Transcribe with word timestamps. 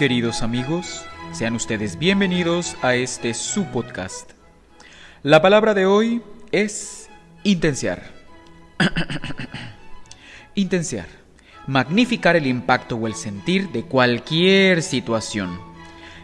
Queridos 0.00 0.40
amigos, 0.40 1.04
sean 1.30 1.54
ustedes 1.54 1.98
bienvenidos 1.98 2.74
a 2.80 2.94
este 2.94 3.34
su 3.34 3.66
podcast. 3.66 4.30
La 5.22 5.42
palabra 5.42 5.74
de 5.74 5.84
hoy 5.84 6.22
es 6.52 7.10
intenciar. 7.42 8.04
intenciar. 10.54 11.04
Magnificar 11.66 12.34
el 12.34 12.46
impacto 12.46 12.96
o 12.96 13.06
el 13.06 13.14
sentir 13.14 13.72
de 13.72 13.84
cualquier 13.84 14.82
situación 14.82 15.60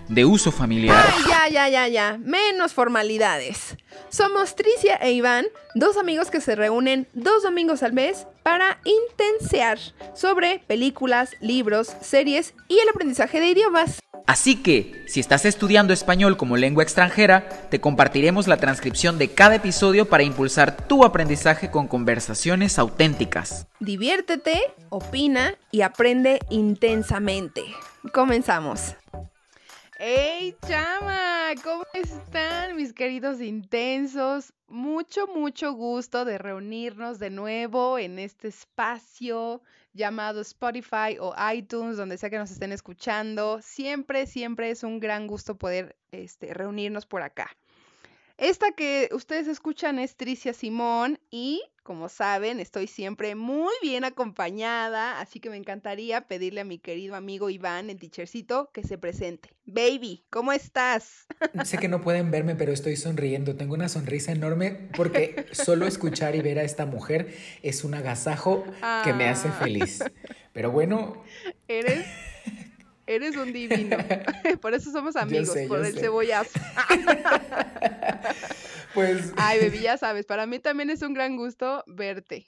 de 0.09 0.25
uso 0.25 0.51
familiar. 0.53 1.05
ya, 1.29 1.47
ya, 1.51 1.69
ya, 1.69 1.87
ya. 1.87 2.19
Menos 2.19 2.73
formalidades. 2.73 3.77
Somos 4.09 4.57
Tricia 4.57 4.95
e 4.95 5.13
Iván, 5.13 5.45
dos 5.75 5.99
amigos 5.99 6.31
que 6.31 6.41
se 6.41 6.57
reúnen 6.57 7.09
dos 7.13 7.43
domingos 7.43 7.83
al 7.83 7.93
mes 7.93 8.27
para 8.47 8.79
intensear 8.85 9.77
sobre 10.15 10.61
películas, 10.69 11.35
libros, 11.41 11.89
series 12.01 12.55
y 12.69 12.79
el 12.79 12.89
aprendizaje 12.89 13.41
de 13.41 13.49
idiomas. 13.49 13.99
Así 14.25 14.63
que, 14.63 15.03
si 15.09 15.19
estás 15.19 15.45
estudiando 15.45 15.93
español 15.93 16.37
como 16.37 16.57
lengua 16.57 16.85
extranjera, 16.85 17.49
te 17.71 17.81
compartiremos 17.81 18.47
la 18.47 18.59
transcripción 18.59 19.19
de 19.19 19.33
cada 19.33 19.57
episodio 19.57 20.09
para 20.09 20.23
impulsar 20.23 20.77
tu 20.87 21.05
aprendizaje 21.05 21.73
con 21.73 21.89
conversaciones 21.89 22.79
auténticas. 22.79 23.67
Diviértete, 23.81 24.61
opina 24.91 25.57
y 25.73 25.81
aprende 25.81 26.39
intensamente. 26.49 27.65
Comenzamos. 28.13 28.95
¡Hey, 29.99 30.55
chama! 30.69 31.55
¿Cómo 31.65 31.83
están 31.95 32.77
mis 32.77 32.93
queridos 32.93 33.41
intensos? 33.41 34.53
Mucho, 34.69 35.27
mucho 35.27 35.73
gusto 35.73 36.27
de 36.27 36.37
reunirnos 36.37 37.19
de 37.19 37.31
nuevo 37.31 37.99
en 37.99 38.19
este 38.19 38.49
espacio 38.49 39.63
llamado 39.95 40.43
Spotify 40.43 41.17
o 41.19 41.35
iTunes, 41.51 41.97
donde 41.97 42.19
sea 42.19 42.29
que 42.29 42.37
nos 42.37 42.51
estén 42.51 42.73
escuchando. 42.73 43.63
Siempre, 43.63 44.27
siempre 44.27 44.69
es 44.69 44.83
un 44.83 45.01
gran 45.01 45.27
gusto 45.27 45.57
poder 45.57 45.97
este, 46.11 46.53
reunirnos 46.53 47.07
por 47.07 47.23
acá. 47.23 47.57
Esta 48.39 48.73
que 48.73 49.09
ustedes 49.13 49.49
escuchan 49.49 49.99
es 49.99 50.17
Tricia 50.17 50.53
Simón 50.53 51.19
y 51.31 51.63
como 51.87 52.09
saben, 52.09 52.59
estoy 52.59 52.89
siempre 52.89 53.37
muy 53.37 53.73
bien 53.81 54.03
acompañada, 54.03 55.21
así 55.21 55.39
que 55.39 55.51
me 55.51 55.57
encantaría 55.57 56.23
pedirle 56.23 56.63
a 56.63 56.65
mi 56.65 56.81
querido 56.81 57.15
amigo 57.15 57.49
Iván, 57.49 57.91
el 57.91 58.01
teachercito, 58.01 58.71
que 58.73 58.83
se 58.83 58.99
presente. 58.99 59.51
Baby, 59.67 60.25
¿cómo 60.29 60.53
estás? 60.53 61.29
Sé 61.65 61.79
que 61.79 61.87
no 61.87 62.03
pueden 62.03 62.33
verme, 62.33 62.57
pero 62.57 62.73
estoy 62.73 62.97
sonriendo. 62.97 63.55
Tengo 63.55 63.75
una 63.75 63.89
sonrisa 63.89 64.33
enorme 64.33 64.89
porque 64.97 65.47
solo 65.53 65.87
escuchar 65.87 66.35
y 66.35 66.41
ver 66.41 66.59
a 66.59 66.65
esta 66.65 66.87
mujer 66.87 67.33
es 67.63 67.85
un 67.85 67.95
agasajo 67.95 68.65
que 69.05 69.13
me 69.13 69.29
hace 69.29 69.47
ah. 69.47 69.53
feliz. 69.53 70.03
Pero 70.53 70.73
bueno. 70.73 71.23
Eres 71.69 72.05
Eres 73.07 73.37
un 73.37 73.53
divino. 73.53 73.97
Por 74.61 74.75
eso 74.75 74.91
somos 74.91 75.17
amigos, 75.17 75.57
por 75.69 75.85
el 75.85 75.99
cebollazo. 75.99 76.59
pues. 78.95 79.33
Ay, 79.37 79.61
baby, 79.61 79.81
ya 79.81 79.97
sabes, 79.97 80.27
para 80.27 80.47
mí 80.47 80.59
también 80.59 80.91
es 80.91 81.03
un 81.03 81.15
gran 81.15 81.37
gusto 81.37 81.85
verte 81.87 82.47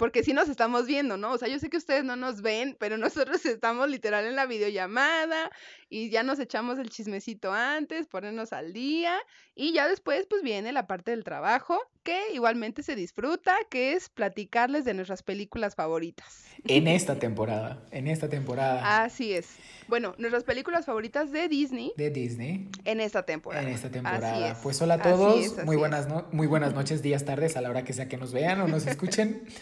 porque 0.00 0.24
sí 0.24 0.32
nos 0.32 0.48
estamos 0.48 0.86
viendo, 0.86 1.18
¿no? 1.18 1.32
O 1.32 1.36
sea, 1.36 1.46
yo 1.46 1.58
sé 1.58 1.68
que 1.68 1.76
ustedes 1.76 2.04
no 2.04 2.16
nos 2.16 2.40
ven, 2.40 2.74
pero 2.80 2.96
nosotros 2.96 3.44
estamos 3.44 3.90
literal 3.90 4.24
en 4.24 4.34
la 4.34 4.46
videollamada 4.46 5.50
y 5.92 6.08
ya 6.08 6.22
nos 6.22 6.38
echamos 6.38 6.78
el 6.78 6.88
chismecito 6.88 7.52
antes, 7.52 8.06
ponernos 8.06 8.52
al 8.52 8.72
día 8.72 9.16
y 9.56 9.72
ya 9.72 9.88
después 9.88 10.26
pues 10.30 10.42
viene 10.42 10.72
la 10.72 10.86
parte 10.86 11.10
del 11.10 11.24
trabajo 11.24 11.80
que 12.04 12.32
igualmente 12.32 12.84
se 12.84 12.94
disfruta, 12.94 13.56
que 13.68 13.94
es 13.94 14.08
platicarles 14.08 14.84
de 14.84 14.94
nuestras 14.94 15.24
películas 15.24 15.74
favoritas. 15.74 16.44
En 16.64 16.86
esta 16.88 17.18
temporada, 17.18 17.82
en 17.90 18.06
esta 18.06 18.28
temporada. 18.28 19.02
Así 19.02 19.32
es. 19.32 19.56
Bueno, 19.88 20.14
nuestras 20.16 20.44
películas 20.44 20.86
favoritas 20.86 21.32
de 21.32 21.48
Disney. 21.48 21.92
De 21.96 22.10
Disney. 22.10 22.68
En 22.84 23.00
esta 23.00 23.26
temporada. 23.26 23.66
En 23.66 23.74
esta 23.74 23.90
temporada. 23.90 24.56
Pues 24.62 24.80
hola 24.80 24.94
a 24.94 25.02
todos, 25.02 25.64
muy 25.64 25.76
buenas, 25.76 26.06
muy 26.32 26.46
buenas 26.46 26.72
noches, 26.72 27.02
días, 27.02 27.24
tardes, 27.24 27.56
a 27.56 27.60
la 27.60 27.68
hora 27.68 27.82
que 27.82 27.92
sea 27.92 28.08
que 28.08 28.16
nos 28.16 28.32
vean 28.32 28.60
o 28.60 28.68
nos 28.68 28.86
escuchen. 28.86 29.42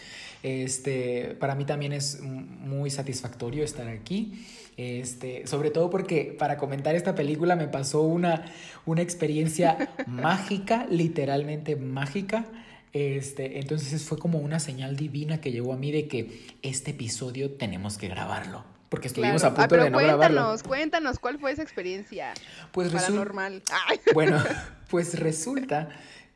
Este, 0.41 1.35
para 1.37 1.53
mí 1.53 1.65
también 1.65 1.91
es 1.91 2.21
muy 2.21 2.89
satisfactorio 2.89 3.61
estar 3.65 3.89
aquí. 3.89 4.45
Este, 4.79 5.45
sobre 5.45 5.71
todo 5.71 5.89
porque 5.89 6.33
para 6.39 6.55
comentar 6.55 6.95
esta 6.95 7.13
película 7.13 7.57
me 7.57 7.67
pasó 7.67 8.03
una, 8.03 8.45
una 8.85 9.01
experiencia 9.01 9.89
mágica, 10.07 10.87
literalmente 10.89 11.75
mágica. 11.75 12.45
Este, 12.93 13.59
entonces 13.59 14.01
fue 14.05 14.17
como 14.17 14.39
una 14.39 14.61
señal 14.61 14.95
divina 14.95 15.41
que 15.41 15.51
llegó 15.51 15.73
a 15.73 15.75
mí 15.75 15.91
de 15.91 16.07
que 16.07 16.47
este 16.61 16.91
episodio 16.91 17.51
tenemos 17.51 17.97
que 17.97 18.07
grabarlo. 18.07 18.63
Porque 18.87 19.09
estuvimos 19.09 19.43
a 19.43 19.53
punto 19.53 19.75
de 19.75 19.89
no 19.89 19.97
grabarlo. 19.97 20.37
Cuéntanos, 20.37 20.63
cuéntanos, 20.63 21.19
¿cuál 21.19 21.39
fue 21.39 21.51
esa 21.51 21.61
experiencia? 21.61 22.33
Pues 22.71 22.89
paranormal. 22.89 23.61
Bueno, 24.13 24.41
pues 24.89 25.19
resulta 25.19 25.89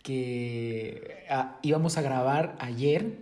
que 0.04 1.26
ah, 1.30 1.60
íbamos 1.62 1.98
a 1.98 2.02
grabar 2.02 2.58
ayer 2.60 3.16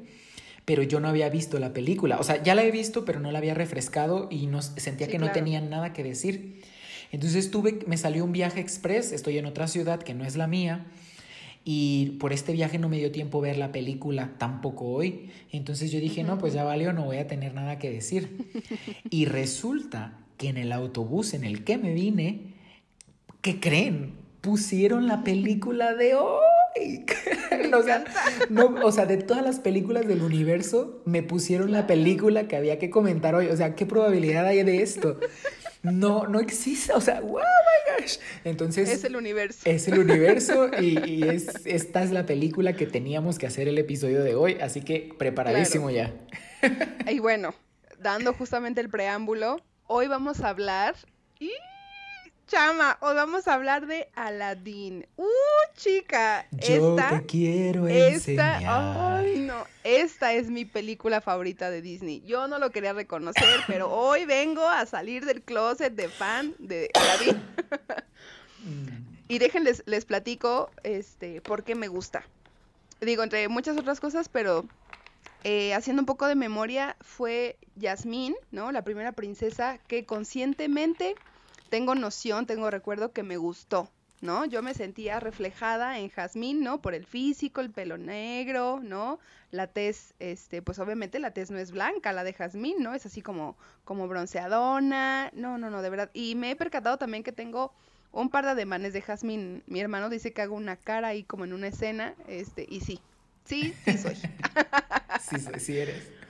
pero 0.72 0.84
yo 0.84 1.02
no 1.02 1.10
había 1.10 1.28
visto 1.28 1.60
la 1.60 1.74
película. 1.74 2.18
O 2.18 2.24
sea, 2.24 2.42
ya 2.42 2.56
la 2.56 2.64
he 2.64 2.72
visto, 2.72 3.04
pero 3.04 3.20
no 3.20 3.30
la 3.30 3.40
había 3.40 3.54
refrescado 3.54 4.30
y 4.32 4.48
no, 4.48 4.62
sentía 4.62 5.08
que 5.08 5.20
no 5.20 5.30
tenía 5.34 5.60
nada 5.60 5.92
que 5.92 6.02
decir. 6.02 6.62
Entonces 7.12 7.52
tuve, 7.52 7.80
me 7.88 7.98
salió 7.98 8.24
un 8.24 8.32
viaje 8.32 8.62
express, 8.62 9.12
estoy 9.12 9.38
en 9.38 9.48
otra 9.48 9.68
ciudad 9.68 10.02
que 10.02 10.14
no 10.14 10.24
es 10.24 10.38
la 10.38 10.48
mía. 10.48 10.86
Y 11.66 12.12
por 12.22 12.32
este 12.32 12.54
viaje 12.54 12.80
no 12.80 12.88
me 12.88 13.00
dio 13.00 13.12
tiempo 13.12 13.42
ver 13.42 13.58
la 13.58 13.74
película 13.74 14.36
tampoco 14.38 14.86
hoy. 14.86 15.30
Entonces 15.52 15.92
yo 15.92 16.00
dije, 16.00 16.24
no, 16.24 16.38
pues 16.38 16.54
ya 16.54 16.64
valió, 16.64 16.94
no 16.94 17.04
voy 17.04 17.18
a 17.18 17.28
tener 17.28 17.54
nada 17.54 17.78
que 17.78 17.92
decir. 17.92 18.64
Y 19.10 19.26
resulta 19.26 20.20
que 20.38 20.48
en 20.48 20.56
el 20.56 20.72
autobús 20.72 21.34
en 21.34 21.44
el 21.44 21.66
que 21.66 21.78
me 21.78 21.94
vine, 21.94 22.54
¿qué 23.42 23.60
creen? 23.60 24.14
Pusieron 24.40 25.10
la 25.10 25.26
película 25.26 25.96
de 25.96 26.16
hoy. 26.16 26.51
o, 27.74 27.84
sea, 27.84 28.04
no, 28.50 28.76
o 28.84 28.92
sea, 28.92 29.06
de 29.06 29.18
todas 29.18 29.44
las 29.44 29.60
películas 29.60 30.08
del 30.08 30.22
universo, 30.22 31.02
me 31.06 31.24
pusieron 31.24 31.72
la 31.72 31.88
película 31.88 32.48
que 32.48 32.56
había 32.56 32.80
que 32.80 32.90
comentar 32.90 33.36
hoy. 33.36 33.48
O 33.48 33.58
sea, 33.58 33.76
¿qué 33.76 33.86
probabilidad 33.86 34.46
hay 34.46 34.64
de 34.64 34.82
esto? 34.82 35.20
No, 35.84 36.28
no 36.28 36.40
existe. 36.40 36.94
O 36.94 37.02
sea, 37.02 37.22
wow, 37.22 37.40
my 37.40 38.02
gosh. 38.02 38.18
Entonces. 38.44 38.90
Es 38.90 39.04
el 39.04 39.16
universo. 39.16 39.62
Es 39.66 39.88
el 39.88 40.00
universo 40.00 40.70
y, 40.80 41.28
es, 41.28 41.66
esta 41.66 42.04
es 42.04 42.12
la 42.12 42.26
película 42.26 42.74
que 42.74 42.86
teníamos 42.86 43.38
que 43.38 43.48
hacer 43.48 43.68
el 43.68 43.78
episodio 43.78 44.24
de 44.24 44.36
hoy. 44.36 44.58
Así 44.62 44.82
que 44.82 45.14
preparadísimo 45.18 45.90
ya. 45.90 46.14
Y 47.10 47.20
bueno, 47.20 47.56
dando 48.00 48.34
justamente 48.34 48.82
el 48.82 48.90
preámbulo, 48.90 49.58
hoy 49.88 50.08
vamos 50.08 50.42
a 50.42 50.50
hablar. 50.50 50.96
Y 51.40 51.52
chama, 52.52 52.98
hoy 53.00 53.16
vamos 53.16 53.48
a 53.48 53.54
hablar 53.54 53.88
de 53.88 54.10
Aladdin. 54.14 55.08
¡Uh, 55.16 55.26
chica! 55.78 56.46
Yo 56.52 56.98
te 56.98 57.26
quiero 57.26 57.88
enseñar. 57.88 58.62
Esta, 58.62 59.20
ay, 59.20 59.40
no, 59.40 59.66
esta 59.86 60.34
es 60.34 60.50
mi 60.50 60.66
película 60.66 61.22
favorita 61.22 61.70
de 61.70 61.82
Disney. 61.82 62.22
Yo 62.26 62.50
no 62.50 62.60
lo 62.60 62.72
quería 62.72 62.92
reconocer, 62.92 63.46
pero 63.68 63.90
hoy 63.90 64.26
vengo 64.26 64.68
a 64.68 64.86
salir 64.86 65.24
del 65.24 65.44
closet 65.44 65.94
de 65.94 66.10
fan 66.10 66.54
de 66.60 66.90
Aladdin. 66.94 67.42
y 69.30 69.40
déjenles, 69.40 69.84
les 69.86 70.04
platico 70.04 70.72
este, 70.84 71.40
por 71.40 71.64
qué 71.64 71.76
me 71.76 71.88
gusta. 71.88 72.26
Digo, 73.00 73.24
entre 73.24 73.48
muchas 73.48 73.78
otras 73.78 74.02
cosas, 74.02 74.28
pero 74.28 74.66
eh, 75.46 75.74
haciendo 75.74 76.02
un 76.02 76.06
poco 76.06 76.28
de 76.28 76.36
memoria, 76.36 76.98
fue 77.00 77.56
Yasmín, 77.78 78.36
¿no? 78.52 78.74
La 78.74 78.84
primera 78.84 79.14
princesa 79.14 79.78
que 79.88 80.06
conscientemente 80.06 81.16
tengo 81.72 81.96
noción, 81.96 82.46
tengo 82.46 82.70
recuerdo 82.70 83.14
que 83.14 83.24
me 83.24 83.38
gustó, 83.38 83.90
¿no? 84.20 84.44
Yo 84.44 84.62
me 84.62 84.74
sentía 84.74 85.22
reflejada 85.22 86.00
en 86.00 86.10
Jazmín, 86.10 86.62
¿no? 86.62 86.82
Por 86.82 86.94
el 86.94 87.06
físico, 87.06 87.62
el 87.62 87.72
pelo 87.72 87.98
negro, 87.98 88.82
¿no? 88.84 89.20
La 89.52 89.68
tez, 89.68 90.14
este, 90.20 90.62
pues 90.62 90.80
obviamente 90.80 91.18
la 91.18 91.32
tez 91.32 91.50
no 91.50 91.58
es 91.58 91.72
blanca, 91.72 92.12
la 92.12 92.26
de 92.26 92.34
Jazmín, 92.34 92.84
¿no? 92.84 92.94
Es 92.94 93.06
así 93.06 93.22
como, 93.22 93.58
como 93.86 94.10
bronceadona, 94.10 95.32
no, 95.34 95.58
no, 95.58 95.70
no, 95.70 95.82
de 95.82 95.90
verdad. 95.90 96.12
Y 96.14 96.36
me 96.36 96.52
he 96.52 96.56
percatado 96.58 96.98
también 96.98 97.24
que 97.24 97.32
tengo 97.32 97.74
un 98.12 98.30
par 98.30 98.44
de 98.44 98.52
ademanes 98.52 98.92
de 98.92 99.02
Jazmín. 99.02 99.64
Mi 99.66 99.80
hermano 99.80 100.10
dice 100.10 100.34
que 100.34 100.42
hago 100.42 100.56
una 100.56 100.76
cara 100.76 101.08
ahí 101.08 101.24
como 101.24 101.46
en 101.46 101.54
una 101.54 101.68
escena, 101.68 102.16
este, 102.28 102.66
y 102.70 102.82
sí, 102.82 103.00
sí, 103.46 103.74
sí 103.86 103.98
soy. 103.98 104.16
sí, 105.30 105.60
sí 105.60 105.78
eres. 105.78 106.21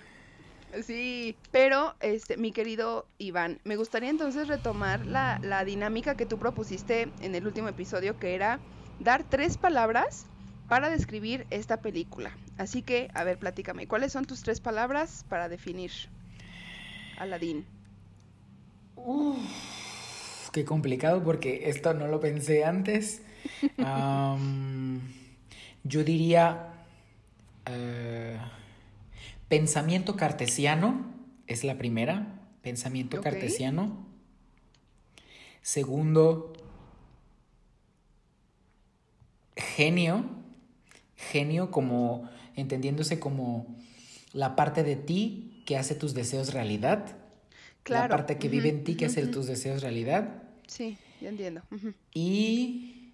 Sí, 0.83 1.35
pero 1.51 1.95
este, 1.99 2.37
mi 2.37 2.51
querido 2.51 3.05
Iván, 3.17 3.59
me 3.65 3.75
gustaría 3.75 4.09
entonces 4.09 4.47
retomar 4.47 5.05
la, 5.05 5.39
la 5.43 5.65
dinámica 5.65 6.15
que 6.15 6.25
tú 6.25 6.39
propusiste 6.39 7.09
en 7.19 7.35
el 7.35 7.45
último 7.45 7.67
episodio, 7.67 8.17
que 8.17 8.35
era 8.35 8.59
dar 8.99 9.23
tres 9.23 9.57
palabras 9.57 10.25
para 10.69 10.89
describir 10.89 11.45
esta 11.49 11.81
película. 11.81 12.31
Así 12.57 12.81
que, 12.81 13.09
a 13.13 13.25
ver, 13.25 13.37
platícame, 13.37 13.87
¿cuáles 13.87 14.13
son 14.13 14.25
tus 14.25 14.41
tres 14.43 14.61
palabras 14.61 15.25
para 15.27 15.49
definir 15.49 15.91
Aladdin? 17.17 17.65
qué 20.51 20.63
complicado 20.63 21.23
porque 21.23 21.69
esto 21.69 21.93
no 21.93 22.07
lo 22.07 22.19
pensé 22.19 22.63
antes. 22.63 23.21
yo 25.83 26.03
diría... 26.03 26.67
Eh, 27.65 28.37
Pensamiento 29.51 30.15
cartesiano 30.15 31.13
es 31.45 31.65
la 31.65 31.77
primera. 31.77 32.39
Pensamiento 32.61 33.19
cartesiano. 33.19 34.07
Segundo, 35.61 36.53
genio. 39.57 40.23
Genio 41.17 41.69
como 41.69 42.29
entendiéndose 42.55 43.19
como 43.19 43.75
la 44.31 44.55
parte 44.55 44.83
de 44.83 44.95
ti 44.95 45.63
que 45.65 45.75
hace 45.75 45.95
tus 45.95 46.13
deseos 46.13 46.53
realidad. 46.53 47.17
Claro. 47.83 48.07
La 48.07 48.15
parte 48.15 48.37
que 48.37 48.47
vive 48.47 48.69
en 48.69 48.85
ti 48.85 48.95
que 48.95 49.07
hace 49.07 49.27
tus 49.27 49.47
deseos 49.47 49.81
realidad. 49.81 50.43
Sí, 50.65 50.97
ya 51.19 51.27
entiendo. 51.27 51.61
Y 52.13 53.11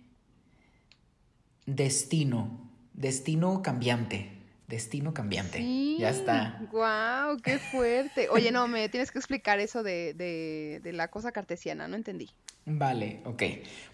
destino. 1.66 2.70
Destino 2.94 3.64
cambiante. 3.64 4.37
Destino 4.68 5.14
cambiante. 5.14 5.66
ya 5.98 6.10
está. 6.10 6.60
¡Guau! 6.70 7.38
¡Qué 7.38 7.58
fuerte! 7.72 8.28
Oye, 8.30 8.52
no, 8.52 8.68
me 8.68 8.90
tienes 8.90 9.12
que 9.12 9.18
explicar 9.18 9.60
eso 9.60 9.82
de, 9.82 10.14
de, 10.14 10.92
la 10.92 11.08
cosa 11.08 11.32
cartesiana, 11.32 11.88
no 11.88 11.96
entendí. 11.96 12.30
Vale, 12.66 13.22
ok. 13.24 13.44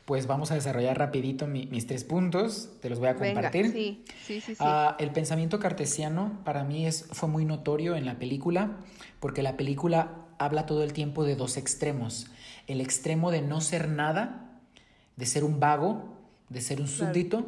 Pues 0.05 0.25
vamos 0.25 0.49
a 0.49 0.55
desarrollar 0.55 0.97
rapidito 0.97 1.45
mis 1.45 1.85
tres 1.85 2.03
puntos. 2.03 2.71
Te 2.81 2.89
los 2.89 2.97
voy 2.97 3.09
a 3.09 3.15
compartir. 3.15 3.71
sí, 3.71 4.03
sí, 4.25 4.41
sí. 4.41 4.55
Ah, 4.59 4.97
el 4.99 5.11
pensamiento 5.11 5.59
cartesiano 5.59 6.41
para 6.43 6.63
mí 6.63 6.87
es, 6.87 7.05
fue 7.11 7.29
muy 7.29 7.45
notorio 7.45 7.95
en 7.95 8.05
la 8.05 8.17
película, 8.17 8.79
porque 9.19 9.43
la 9.43 9.55
película 9.55 10.25
habla 10.39 10.65
todo 10.65 10.83
el 10.83 10.91
tiempo 10.91 11.23
de 11.23 11.35
dos 11.35 11.55
extremos. 11.55 12.31
El 12.65 12.81
extremo 12.81 13.29
de 13.29 13.43
no 13.43 13.61
ser 13.61 13.89
nada, 13.89 14.59
de 15.17 15.27
ser 15.27 15.43
un 15.43 15.59
vago, 15.59 16.17
de 16.49 16.61
ser 16.61 16.81
un 16.81 16.87
súbdito, 16.87 17.45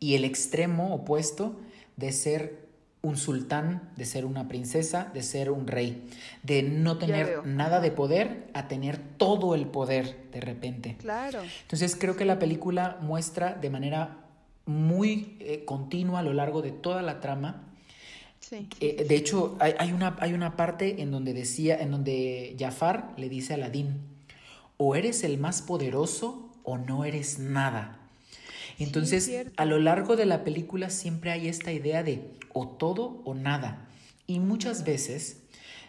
y 0.00 0.16
el 0.16 0.24
extremo 0.24 0.92
opuesto 0.92 1.54
de 1.96 2.12
ser 2.12 2.63
un 3.04 3.18
sultán, 3.18 3.90
de 3.96 4.06
ser 4.06 4.24
una 4.24 4.48
princesa, 4.48 5.10
de 5.12 5.22
ser 5.22 5.50
un 5.50 5.66
rey, 5.66 6.08
de 6.42 6.62
no 6.62 6.96
tener 6.96 7.46
nada 7.46 7.80
de 7.80 7.90
poder 7.90 8.48
a 8.54 8.66
tener 8.66 8.98
todo 8.98 9.54
el 9.54 9.66
poder 9.66 10.30
de 10.32 10.40
repente. 10.40 10.96
Claro. 10.98 11.42
Entonces 11.62 11.96
creo 11.96 12.16
que 12.16 12.24
la 12.24 12.38
película 12.38 12.96
muestra 13.02 13.54
de 13.54 13.68
manera 13.68 14.24
muy 14.64 15.36
eh, 15.40 15.64
continua 15.66 16.20
a 16.20 16.22
lo 16.22 16.32
largo 16.32 16.62
de 16.62 16.72
toda 16.72 17.02
la 17.02 17.20
trama. 17.20 17.68
Sí, 18.40 18.68
eh, 18.80 19.04
de 19.06 19.16
hecho, 19.16 19.58
hay, 19.60 19.92
una, 19.92 20.16
hay 20.20 20.32
una 20.32 20.56
parte 20.56 21.02
en 21.02 21.10
donde 21.10 21.34
decía, 21.34 21.78
en 21.80 21.90
donde 21.90 22.56
Jafar 22.58 23.12
le 23.18 23.28
dice 23.28 23.52
a 23.52 23.56
Aladín, 23.56 24.00
o 24.78 24.96
eres 24.96 25.24
el 25.24 25.38
más 25.38 25.60
poderoso 25.60 26.50
o 26.62 26.78
no 26.78 27.04
eres 27.04 27.38
nada. 27.38 28.03
Entonces, 28.78 29.30
a 29.56 29.64
lo 29.64 29.78
largo 29.78 30.16
de 30.16 30.26
la 30.26 30.44
película 30.44 30.90
siempre 30.90 31.30
hay 31.30 31.48
esta 31.48 31.72
idea 31.72 32.02
de 32.02 32.30
o 32.52 32.68
todo 32.68 33.20
o 33.24 33.34
nada. 33.34 33.88
Y 34.26 34.40
muchas 34.40 34.84
veces 34.84 35.42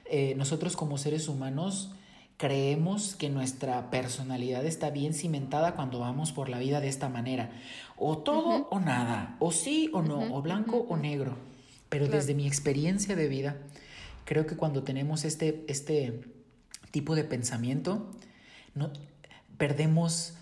eh, 0.06 0.36
nosotros 0.36 0.76
como 0.76 0.98
seres 0.98 1.28
humanos 1.28 1.92
creemos 2.38 3.16
que 3.16 3.30
nuestra 3.30 3.90
personalidad 3.90 4.66
está 4.66 4.90
bien 4.90 5.14
cimentada 5.14 5.76
cuando 5.76 6.00
vamos 6.00 6.32
por 6.32 6.50
la 6.50 6.60
vida 6.60 6.82
de 6.82 6.90
esta 6.90 7.10
manera. 7.10 7.52
O 7.98 8.18
todo 8.18 8.68
o 8.70 8.80
nada, 8.80 9.38
o 9.40 9.52
sí 9.52 9.90
o 9.94 10.02
no, 10.02 10.36
o 10.36 10.42
blanco 10.42 10.86
o 10.90 10.98
negro. 10.98 11.38
Pero 11.90 12.08
desde 12.08 12.34
mi 12.34 12.46
experiencia 12.46 13.16
de 13.16 13.30
vida, 13.30 13.58
creo 14.26 14.46
que 14.46 14.58
cuando 14.58 14.84
tenemos 14.84 15.24
este, 15.24 15.64
este 15.68 16.22
tipo 16.92 17.16
de 17.16 17.24
pensamiento, 17.24 18.12
no, 18.74 18.92
perdemos 19.58 20.34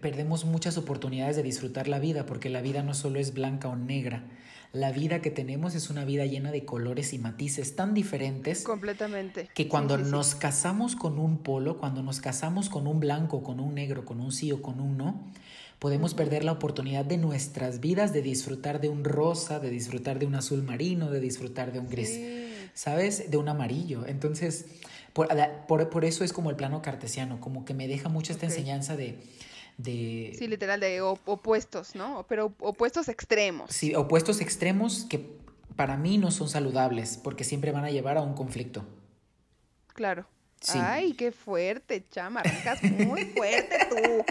perdemos 0.00 0.44
muchas 0.44 0.78
oportunidades 0.78 1.36
de 1.36 1.42
disfrutar 1.42 1.88
la 1.88 1.98
vida, 1.98 2.26
porque 2.26 2.50
la 2.50 2.60
vida 2.60 2.82
no 2.82 2.94
solo 2.94 3.18
es 3.18 3.34
blanca 3.34 3.68
o 3.68 3.76
negra. 3.76 4.24
La 4.72 4.92
vida 4.92 5.22
que 5.22 5.30
tenemos 5.30 5.74
es 5.74 5.88
una 5.88 6.04
vida 6.04 6.26
llena 6.26 6.52
de 6.52 6.64
colores 6.66 7.14
y 7.14 7.18
matices 7.18 7.74
tan 7.74 7.94
diferentes. 7.94 8.64
Completamente. 8.64 9.48
Que 9.54 9.66
cuando 9.66 9.96
nos 9.96 10.34
casamos 10.34 10.94
con 10.94 11.18
un 11.18 11.38
polo, 11.38 11.78
cuando 11.78 12.02
nos 12.02 12.20
casamos 12.20 12.68
con 12.68 12.86
un 12.86 13.00
blanco, 13.00 13.42
con 13.42 13.60
un 13.60 13.74
negro, 13.74 14.04
con 14.04 14.20
un 14.20 14.30
sí 14.30 14.52
o 14.52 14.60
con 14.60 14.80
un 14.80 14.98
no, 14.98 15.24
podemos 15.78 16.12
perder 16.12 16.44
la 16.44 16.52
oportunidad 16.52 17.06
de 17.06 17.16
nuestras 17.16 17.80
vidas 17.80 18.12
de 18.12 18.20
disfrutar 18.20 18.80
de 18.80 18.90
un 18.90 19.04
rosa, 19.04 19.58
de 19.58 19.70
disfrutar 19.70 20.18
de 20.18 20.26
un 20.26 20.34
azul 20.34 20.62
marino, 20.62 21.10
de 21.10 21.20
disfrutar 21.20 21.72
de 21.72 21.78
un 21.78 21.88
gris, 21.88 22.18
¿sabes? 22.74 23.30
De 23.30 23.36
un 23.38 23.48
amarillo. 23.48 24.06
Entonces, 24.06 24.66
por, 25.14 25.28
por, 25.88 26.04
eso 26.04 26.24
es 26.24 26.32
como 26.32 26.50
el 26.50 26.56
plano 26.56 26.82
cartesiano, 26.82 27.40
como 27.40 27.64
que 27.64 27.74
me 27.74 27.88
deja 27.88 28.08
mucho 28.08 28.32
esta 28.32 28.46
enseñanza 28.46 28.96
de 28.96 29.18
Sí, 29.82 30.46
literal, 30.48 30.80
de 30.80 31.00
opuestos, 31.00 31.94
¿no? 31.94 32.26
Pero 32.28 32.52
opuestos 32.58 33.08
extremos. 33.08 33.70
Sí, 33.72 33.94
opuestos 33.94 34.40
extremos 34.40 35.06
que 35.08 35.38
para 35.76 35.96
mí 35.96 36.18
no 36.18 36.32
son 36.32 36.48
saludables 36.48 37.16
porque 37.16 37.44
siempre 37.44 37.70
van 37.70 37.84
a 37.84 37.90
llevar 37.90 38.16
a 38.16 38.22
un 38.22 38.34
conflicto. 38.34 38.84
Claro. 39.94 40.26
Ay, 40.74 41.12
qué 41.12 41.30
fuerte, 41.30 42.04
chama, 42.10 42.40
arrancas 42.40 42.82
muy 42.82 43.26
fuerte 43.26 43.86
tú. 43.88 44.24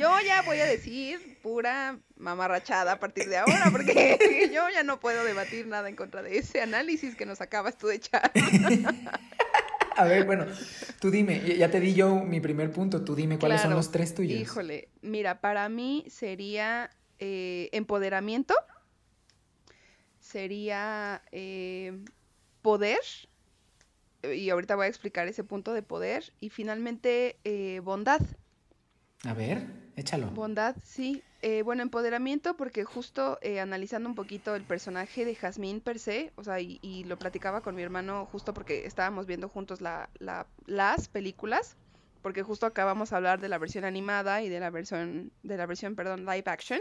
Yo 0.00 0.10
ya 0.26 0.42
voy 0.42 0.58
a 0.58 0.66
decir 0.66 1.38
pura 1.42 1.98
mamarrachada 2.16 2.92
a 2.92 3.00
partir 3.00 3.28
de 3.28 3.36
ahora, 3.36 3.68
porque 3.70 4.50
yo 4.52 4.68
ya 4.70 4.82
no 4.82 5.00
puedo 5.00 5.24
debatir 5.24 5.66
nada 5.66 5.88
en 5.88 5.96
contra 5.96 6.22
de 6.22 6.38
ese 6.38 6.60
análisis 6.60 7.14
que 7.14 7.26
nos 7.26 7.40
acabas 7.40 7.76
tú 7.78 7.86
de 7.86 7.96
echar. 7.96 8.30
A 9.98 10.04
ver, 10.04 10.24
bueno, 10.26 10.46
tú 11.00 11.10
dime, 11.10 11.56
ya 11.56 11.72
te 11.72 11.80
di 11.80 11.92
yo 11.92 12.14
mi 12.14 12.40
primer 12.40 12.70
punto, 12.70 13.04
tú 13.04 13.16
dime 13.16 13.36
cuáles 13.36 13.60
son 13.62 13.74
los 13.74 13.90
tres 13.90 14.14
tuyos. 14.14 14.40
Híjole, 14.40 14.90
mira, 15.02 15.40
para 15.40 15.68
mí 15.68 16.04
sería 16.08 16.88
eh, 17.18 17.68
empoderamiento, 17.72 18.54
sería 20.20 21.22
eh, 21.32 21.98
poder, 22.62 23.00
y 24.22 24.50
ahorita 24.50 24.76
voy 24.76 24.86
a 24.86 24.88
explicar 24.88 25.26
ese 25.26 25.42
punto 25.42 25.72
de 25.72 25.82
poder, 25.82 26.32
y 26.38 26.50
finalmente 26.50 27.40
eh, 27.42 27.80
bondad. 27.82 28.20
A 29.24 29.34
ver, 29.34 29.66
échalo. 29.96 30.30
Bondad, 30.30 30.76
sí. 30.84 31.24
Eh, 31.40 31.62
bueno, 31.62 31.82
empoderamiento, 31.82 32.56
porque 32.56 32.82
justo 32.82 33.38
eh, 33.42 33.60
analizando 33.60 34.08
un 34.08 34.16
poquito 34.16 34.56
el 34.56 34.64
personaje 34.64 35.24
de 35.24 35.36
Jazmín 35.36 35.80
per 35.80 36.00
se, 36.00 36.32
o 36.34 36.42
sea, 36.42 36.58
y, 36.60 37.04
lo 37.04 37.16
platicaba 37.16 37.60
con 37.60 37.76
mi 37.76 37.82
hermano 37.82 38.26
justo 38.26 38.52
porque 38.52 38.86
estábamos 38.86 39.26
viendo 39.26 39.48
juntos 39.48 39.80
la, 39.80 40.08
las 40.66 41.08
películas, 41.08 41.76
porque 42.22 42.42
justo 42.42 42.66
acabamos 42.66 43.10
de 43.10 43.16
hablar 43.16 43.40
de 43.40 43.48
la 43.48 43.58
versión 43.58 43.84
animada 43.84 44.42
y 44.42 44.48
de 44.48 44.58
la 44.58 44.70
versión, 44.70 45.30
de 45.44 45.56
la 45.56 45.66
versión, 45.66 45.94
perdón, 45.94 46.24
live 46.24 46.42
action. 46.46 46.80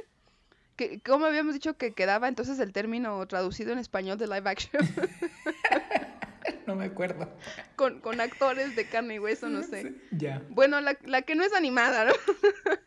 Que, 0.75 1.01
¿Cómo 1.01 1.27
habíamos 1.27 1.53
dicho 1.53 1.77
que 1.77 1.93
quedaba 1.93 2.27
entonces 2.27 2.57
el 2.57 2.73
término 2.73 3.27
traducido 3.27 3.71
en 3.73 3.77
español 3.77 4.17
de 4.17 4.25
live 4.25 4.49
action? 4.49 4.81
no 6.65 6.75
me 6.75 6.85
acuerdo. 6.85 7.31
Con, 7.75 8.01
con 8.01 8.19
actores 8.21 8.75
de 8.75 8.87
carne 8.89 9.15
y 9.15 9.19
hueso, 9.19 9.49
no 9.49 9.61
sé. 9.61 9.93
Ya. 10.11 10.41
Bueno, 10.49 10.81
la, 10.81 10.97
la 11.05 11.21
que 11.21 11.35
no 11.35 11.43
es 11.43 11.53
animada, 11.53 12.05
¿no? 12.05 12.13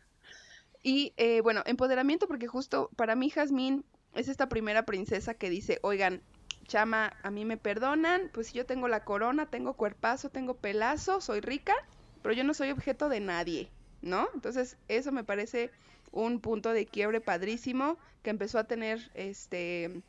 y 0.83 1.13
eh, 1.17 1.41
bueno, 1.41 1.61
empoderamiento, 1.65 2.27
porque 2.27 2.47
justo 2.47 2.89
para 2.95 3.15
mí 3.15 3.29
Jazmín 3.29 3.85
es 4.13 4.27
esta 4.27 4.49
primera 4.49 4.85
princesa 4.85 5.33
que 5.33 5.49
dice, 5.49 5.79
oigan, 5.83 6.21
chama, 6.67 7.13
a 7.23 7.31
mí 7.31 7.45
me 7.45 7.57
perdonan, 7.57 8.29
pues 8.33 8.53
yo 8.53 8.65
tengo 8.65 8.87
la 8.87 9.03
corona, 9.03 9.49
tengo 9.49 9.73
cuerpazo, 9.73 10.29
tengo 10.29 10.55
pelazo, 10.55 11.21
soy 11.21 11.41
rica, 11.41 11.73
pero 12.21 12.33
yo 12.33 12.43
no 12.43 12.53
soy 12.53 12.71
objeto 12.71 13.09
de 13.09 13.19
nadie, 13.19 13.69
¿no? 14.01 14.27
Entonces, 14.33 14.77
eso 14.87 15.11
me 15.11 15.23
parece 15.23 15.71
un 16.11 16.39
punto 16.39 16.73
de 16.73 16.85
quiebre 16.85 17.21
padrísimo 17.21 17.97
que 18.23 18.29
empezó 18.29 18.59
a 18.59 18.65
tener 18.65 19.11
este 19.13 20.01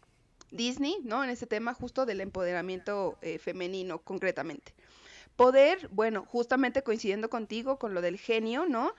Disney, 0.51 0.97
¿no? 1.03 1.25
En 1.25 1.31
ese 1.31 1.47
tema 1.47 1.75
justo 1.75 2.07
del 2.07 2.21
empoderamiento 2.21 3.19
eh, 3.23 3.39
femenino, 3.39 3.99
concretamente. 3.99 4.75
Poder, 5.37 5.89
bueno, 5.91 6.27
justamente 6.27 6.83
coincidiendo 6.83 7.31
contigo 7.31 7.79
con 7.79 7.95
lo 7.95 8.03
del 8.03 8.19
genio, 8.19 8.67
¿no? 8.67 8.95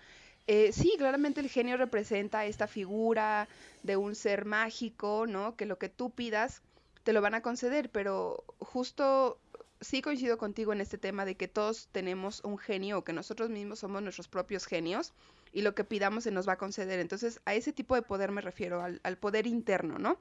Eh, 0.48 0.72
sí, 0.74 0.96
claramente 0.98 1.40
el 1.40 1.50
genio 1.50 1.78
representa 1.78 2.46
esta 2.46 2.68
figura 2.68 3.48
de 3.82 3.96
un 3.96 4.16
ser 4.16 4.46
mágico, 4.46 5.26
¿no? 5.28 5.56
Que 5.56 5.66
lo 5.66 5.78
que 5.78 5.90
tú 5.90 6.10
pidas 6.12 6.62
te 7.04 7.14
lo 7.14 7.22
van 7.22 7.36
a 7.36 7.42
conceder, 7.42 7.90
pero 7.90 8.44
justo 8.60 9.40
sí 9.80 10.02
coincido 10.02 10.38
contigo 10.38 10.74
en 10.74 10.82
este 10.82 10.98
tema 10.98 11.26
de 11.26 11.36
que 11.36 11.48
todos 11.48 11.88
tenemos 11.92 12.42
un 12.44 12.58
genio 12.58 13.00
o 13.00 13.04
que 13.04 13.14
nosotros 13.14 13.50
mismos 13.50 13.80
somos 13.80 14.02
nuestros 14.02 14.28
propios 14.28 14.66
genios 14.66 15.14
y 15.54 15.62
lo 15.62 15.76
que 15.76 15.84
pidamos 15.84 16.24
se 16.26 16.32
nos 16.32 16.48
va 16.48 16.54
a 16.54 16.58
conceder. 16.58 17.00
Entonces, 17.00 17.42
a 17.46 17.54
ese 17.54 17.74
tipo 17.74 17.96
de 17.96 18.02
poder 18.02 18.32
me 18.32 18.42
refiero, 18.42 18.82
al, 18.82 19.00
al 19.04 19.18
poder 19.18 19.48
interno, 19.48 19.98
¿no? 20.00 20.18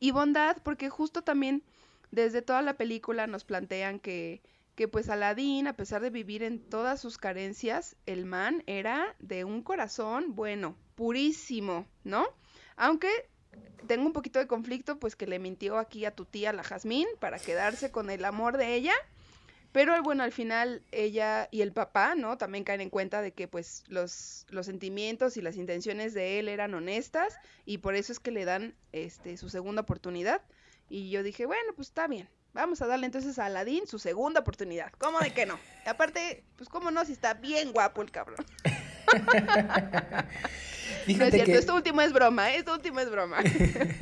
Y 0.00 0.10
bondad, 0.12 0.58
porque 0.62 0.90
justo 0.90 1.22
también 1.22 1.62
desde 2.10 2.42
toda 2.42 2.62
la 2.62 2.74
película 2.74 3.26
nos 3.26 3.44
plantean 3.44 3.98
que, 3.98 4.42
que 4.76 4.88
pues 4.88 5.08
Aladín, 5.08 5.66
a 5.66 5.72
pesar 5.72 6.02
de 6.02 6.10
vivir 6.10 6.42
en 6.42 6.60
todas 6.60 7.00
sus 7.00 7.16
carencias, 7.16 7.96
el 8.04 8.26
man 8.26 8.62
era 8.66 9.16
de 9.18 9.44
un 9.44 9.62
corazón, 9.62 10.36
bueno, 10.36 10.76
purísimo, 10.94 11.86
¿no? 12.04 12.28
Aunque 12.76 13.08
tengo 13.86 14.04
un 14.04 14.12
poquito 14.12 14.38
de 14.38 14.46
conflicto, 14.46 14.98
pues 14.98 15.16
que 15.16 15.26
le 15.26 15.38
mintió 15.38 15.78
aquí 15.78 16.04
a 16.04 16.14
tu 16.14 16.26
tía, 16.26 16.52
la 16.52 16.62
Jazmín, 16.62 17.06
para 17.20 17.38
quedarse 17.38 17.90
con 17.90 18.10
el 18.10 18.24
amor 18.24 18.58
de 18.58 18.74
ella. 18.74 18.92
Pero 19.72 20.00
bueno, 20.02 20.22
al 20.22 20.32
final 20.32 20.82
ella 20.92 21.48
y 21.50 21.62
el 21.62 21.72
papá, 21.72 22.14
¿no? 22.14 22.36
También 22.36 22.64
caen 22.64 22.82
en 22.82 22.90
cuenta 22.90 23.22
de 23.22 23.32
que 23.32 23.48
pues 23.48 23.84
los, 23.88 24.46
los 24.50 24.66
sentimientos 24.66 25.36
y 25.38 25.42
las 25.42 25.56
intenciones 25.56 26.12
de 26.14 26.38
él 26.38 26.48
eran 26.48 26.74
honestas 26.74 27.38
y 27.64 27.78
por 27.78 27.94
eso 27.94 28.12
es 28.12 28.20
que 28.20 28.30
le 28.30 28.44
dan 28.44 28.74
este 28.92 29.36
su 29.36 29.48
segunda 29.48 29.82
oportunidad. 29.82 30.42
Y 30.88 31.10
yo 31.10 31.22
dije, 31.22 31.46
bueno, 31.46 31.72
pues 31.74 31.88
está 31.88 32.06
bien. 32.06 32.28
Vamos 32.56 32.80
a 32.80 32.86
darle 32.86 33.04
entonces 33.04 33.38
a 33.38 33.44
Aladín 33.44 33.86
su 33.86 33.98
segunda 33.98 34.40
oportunidad. 34.40 34.90
¿Cómo 34.96 35.20
de 35.20 35.30
que 35.30 35.44
no? 35.44 35.58
aparte, 35.84 36.42
pues 36.56 36.70
cómo 36.70 36.90
no, 36.90 37.04
si 37.04 37.12
está 37.12 37.34
bien 37.34 37.70
guapo 37.70 38.00
el 38.00 38.10
cabrón. 38.10 38.38
Fíjate 41.04 41.44
que... 41.44 41.52
esto 41.52 41.74
último 41.74 42.00
es 42.00 42.14
broma, 42.14 42.50
¿eh? 42.50 42.56
esto 42.56 42.72
último 42.72 43.00
es 43.00 43.10
broma. 43.10 43.42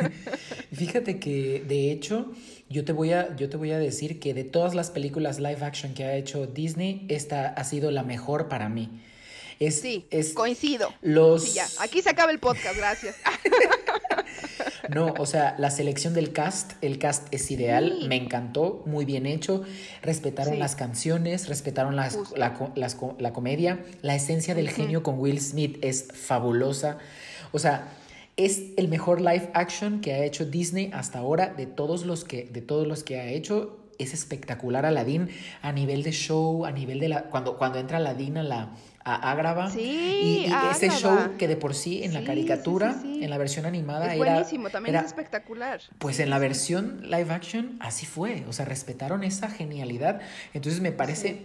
Fíjate 0.72 1.18
que, 1.18 1.64
de 1.66 1.90
hecho, 1.90 2.32
yo 2.68 2.84
te, 2.84 2.92
voy 2.92 3.12
a, 3.12 3.34
yo 3.34 3.50
te 3.50 3.56
voy 3.56 3.72
a 3.72 3.78
decir 3.78 4.20
que 4.20 4.34
de 4.34 4.44
todas 4.44 4.76
las 4.76 4.92
películas 4.92 5.40
live 5.40 5.64
action 5.64 5.92
que 5.92 6.04
ha 6.04 6.14
hecho 6.14 6.46
Disney, 6.46 7.06
esta 7.10 7.48
ha 7.48 7.64
sido 7.64 7.90
la 7.90 8.04
mejor 8.04 8.46
para 8.48 8.68
mí. 8.68 9.02
Es, 9.58 9.80
sí, 9.80 10.06
es 10.10 10.32
coincido. 10.32 10.94
Los... 11.02 11.54
ya. 11.54 11.66
Aquí 11.80 12.02
se 12.02 12.10
acaba 12.10 12.30
el 12.30 12.38
podcast, 12.38 12.76
gracias. 12.76 13.16
No, 14.88 15.14
o 15.18 15.26
sea, 15.26 15.54
la 15.58 15.70
selección 15.70 16.14
del 16.14 16.32
cast, 16.32 16.72
el 16.82 16.98
cast 16.98 17.32
es 17.32 17.50
ideal, 17.50 18.06
me 18.08 18.16
encantó, 18.16 18.82
muy 18.86 19.04
bien 19.04 19.26
hecho, 19.26 19.62
respetaron 20.02 20.58
las 20.58 20.76
canciones, 20.76 21.48
respetaron 21.48 21.96
las, 21.96 22.18
la, 22.36 23.32
comedia, 23.32 23.84
la 24.02 24.14
esencia 24.14 24.54
del 24.54 24.68
genio 24.68 25.02
con 25.02 25.18
Will 25.18 25.40
Smith 25.40 25.78
es 25.82 26.08
fabulosa, 26.12 26.98
o 27.52 27.58
sea, 27.58 27.88
es 28.36 28.62
el 28.76 28.88
mejor 28.88 29.20
live 29.20 29.50
action 29.54 30.00
que 30.00 30.12
ha 30.12 30.24
hecho 30.24 30.44
Disney 30.44 30.90
hasta 30.92 31.20
ahora 31.20 31.54
de 31.54 31.66
todos 31.66 32.04
los 32.04 32.24
que, 32.24 32.44
de 32.44 32.60
todos 32.62 32.86
los 32.86 33.04
que 33.04 33.20
ha 33.20 33.28
hecho. 33.28 33.78
Es 33.96 34.12
espectacular 34.12 34.84
Aladdin 34.84 35.28
a 35.62 35.70
nivel 35.70 36.02
de 36.02 36.10
show, 36.10 36.64
a 36.64 36.72
nivel 36.72 36.98
de 36.98 37.08
la. 37.08 37.22
Cuando, 37.30 37.56
cuando 37.56 37.78
entra 37.78 37.98
Aladdin 37.98 38.38
a 38.38 38.42
la, 38.42 38.70
a 39.04 39.30
Ágrava. 39.30 39.70
Sí, 39.70 40.46
y, 40.46 40.52
ese 40.70 40.90
show 40.90 41.36
que 41.38 41.46
de 41.46 41.56
por 41.56 41.74
sí 41.74 42.02
en 42.02 42.14
la 42.14 42.24
caricatura, 42.24 42.96
en 43.04 43.28
la 43.28 43.38
versión 43.38 43.66
animada 43.66 44.06
es 44.06 44.20
era. 44.20 44.32
Buenísimo, 44.32 44.70
también 44.70 44.96
es 44.96 45.04
espectacular. 45.04 45.80
Pues 45.98 46.18
en 46.20 46.30
la 46.30 46.38
versión 46.38 47.02
live 47.02 47.30
action 47.32 47.76
así 47.80 48.06
fue. 48.06 48.44
O 48.48 48.52
sea, 48.52 48.64
respetaron 48.64 49.22
esa 49.22 49.50
genialidad. 49.50 50.20
Entonces 50.54 50.80
me 50.80 50.92
parece. 50.92 51.42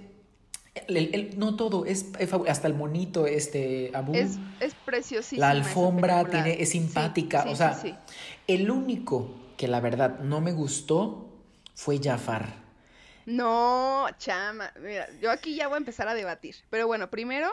no 1.35 1.55
todo, 1.55 1.85
es, 1.85 2.07
hasta 2.47 2.67
el 2.67 2.73
monito, 2.73 3.27
este 3.27 3.91
Abu. 3.93 4.13
Es, 4.13 4.37
es 4.61 4.73
preciosísimo. 4.85 5.41
La 5.41 5.49
alfombra 5.49 6.25
tiene, 6.25 6.61
es 6.61 6.69
simpática. 6.69 7.45
o 7.49 7.55
sea, 7.55 7.77
el 8.47 8.71
único 8.71 9.35
que 9.57 9.67
la 9.67 9.81
verdad 9.81 10.19
no 10.19 10.39
me 10.39 10.53
gustó 10.53 11.29
fue 11.75 11.99
Jafar. 12.01 12.68
No, 13.29 14.07
chama, 14.17 14.73
mira, 14.81 15.07
yo 15.21 15.29
aquí 15.29 15.55
ya 15.55 15.67
voy 15.67 15.75
a 15.75 15.77
empezar 15.77 16.07
a 16.07 16.15
debatir. 16.15 16.55
Pero 16.71 16.87
bueno, 16.87 17.11
primero, 17.11 17.51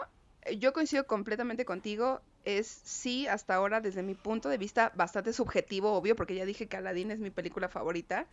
yo 0.59 0.73
coincido 0.73 1.07
completamente 1.07 1.67
contigo. 1.67 2.23
Es 2.45 2.67
sí, 2.67 3.27
hasta 3.27 3.57
ahora, 3.57 3.83
desde 3.83 4.03
mi 4.03 4.15
punto 4.15 4.49
de 4.49 4.57
vista, 4.57 4.91
bastante 4.95 5.35
subjetivo, 5.35 5.93
obvio, 5.93 6.17
porque 6.17 6.35
ya 6.35 6.47
dije 6.47 6.67
que 6.67 6.79
Aladdin 6.79 7.11
es 7.11 7.19
mi 7.19 7.31
película 7.31 7.69
favorita. 7.69 8.25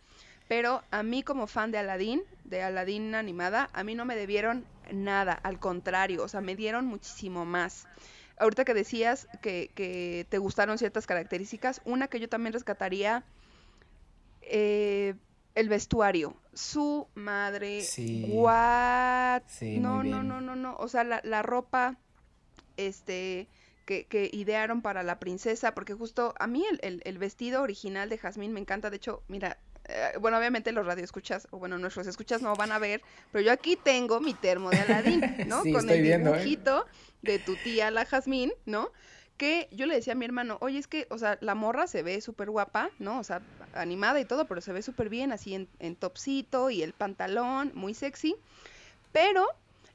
Pero 0.48 0.82
a 0.90 1.02
mí, 1.02 1.22
como 1.22 1.46
fan 1.46 1.70
de 1.70 1.78
Aladdin, 1.78 2.22
de 2.44 2.62
Aladdin 2.62 3.14
animada, 3.14 3.68
a 3.74 3.84
mí 3.84 3.94
no 3.94 4.06
me 4.06 4.16
debieron 4.16 4.64
nada, 4.90 5.32
al 5.34 5.58
contrario, 5.58 6.22
o 6.22 6.28
sea, 6.28 6.40
me 6.40 6.56
dieron 6.56 6.86
muchísimo 6.86 7.44
más. 7.44 7.86
Ahorita 8.38 8.64
que 8.64 8.72
decías 8.72 9.28
que, 9.42 9.70
que 9.74 10.26
te 10.30 10.38
gustaron 10.38 10.78
ciertas 10.78 11.06
características, 11.06 11.82
una 11.84 12.08
que 12.08 12.20
yo 12.20 12.28
también 12.28 12.54
rescataría. 12.54 13.22
Eh, 14.42 14.83
el 15.54 15.68
vestuario. 15.68 16.36
Su 16.52 17.08
madre. 17.14 17.82
Sí. 17.82 18.26
What? 18.28 19.42
no, 19.60 20.02
no, 20.02 20.22
no, 20.22 20.40
no, 20.40 20.56
no. 20.56 20.76
O 20.76 20.88
sea, 20.88 21.04
la, 21.04 21.20
la 21.24 21.42
ropa. 21.42 21.98
Este. 22.76 23.48
Que, 23.86 24.06
que, 24.06 24.30
idearon 24.32 24.80
para 24.80 25.02
la 25.02 25.20
princesa, 25.20 25.74
porque 25.74 25.92
justo 25.92 26.34
a 26.38 26.46
mí 26.46 26.64
el, 26.80 27.02
el, 27.04 27.18
vestido 27.18 27.60
original 27.60 28.08
de 28.08 28.16
Jazmín 28.16 28.54
me 28.54 28.60
encanta, 28.60 28.88
de 28.88 28.96
hecho, 28.96 29.22
mira, 29.28 29.58
eh, 29.86 30.12
bueno, 30.18 30.38
obviamente 30.38 30.72
los 30.72 30.86
radioescuchas, 30.86 31.46
o 31.50 31.58
bueno, 31.58 31.76
nuestros 31.76 32.06
escuchas 32.06 32.40
no 32.40 32.54
van 32.54 32.72
a 32.72 32.78
ver, 32.78 33.02
pero 33.30 33.44
yo 33.44 33.52
aquí 33.52 33.76
tengo 33.76 34.20
mi 34.20 34.32
termo 34.32 34.70
de 34.70 34.78
Aladín, 34.78 35.20
¿no? 35.46 35.58
Con 35.72 35.90
el 35.90 36.06
¿eh? 36.06 36.18
dibujito 36.18 36.86
de 37.20 37.38
tu 37.38 37.56
tía, 37.56 37.90
la 37.90 38.06
Jazmín, 38.06 38.52
¿no? 38.64 38.90
Que 39.36 39.68
yo 39.72 39.86
le 39.86 39.94
decía 39.94 40.12
a 40.12 40.16
mi 40.16 40.24
hermano, 40.24 40.58
oye, 40.60 40.78
es 40.78 40.86
que, 40.86 41.06
o 41.10 41.18
sea, 41.18 41.38
la 41.40 41.54
morra 41.54 41.86
se 41.86 42.02
ve 42.02 42.20
súper 42.20 42.50
guapa, 42.50 42.90
¿no? 42.98 43.18
O 43.18 43.24
sea, 43.24 43.42
animada 43.74 44.20
y 44.20 44.24
todo, 44.24 44.46
pero 44.46 44.60
se 44.60 44.72
ve 44.72 44.82
súper 44.82 45.08
bien, 45.08 45.32
así 45.32 45.54
en, 45.54 45.68
en 45.80 45.96
topsito 45.96 46.70
y 46.70 46.82
el 46.82 46.92
pantalón, 46.92 47.72
muy 47.74 47.94
sexy. 47.94 48.36
Pero 49.12 49.46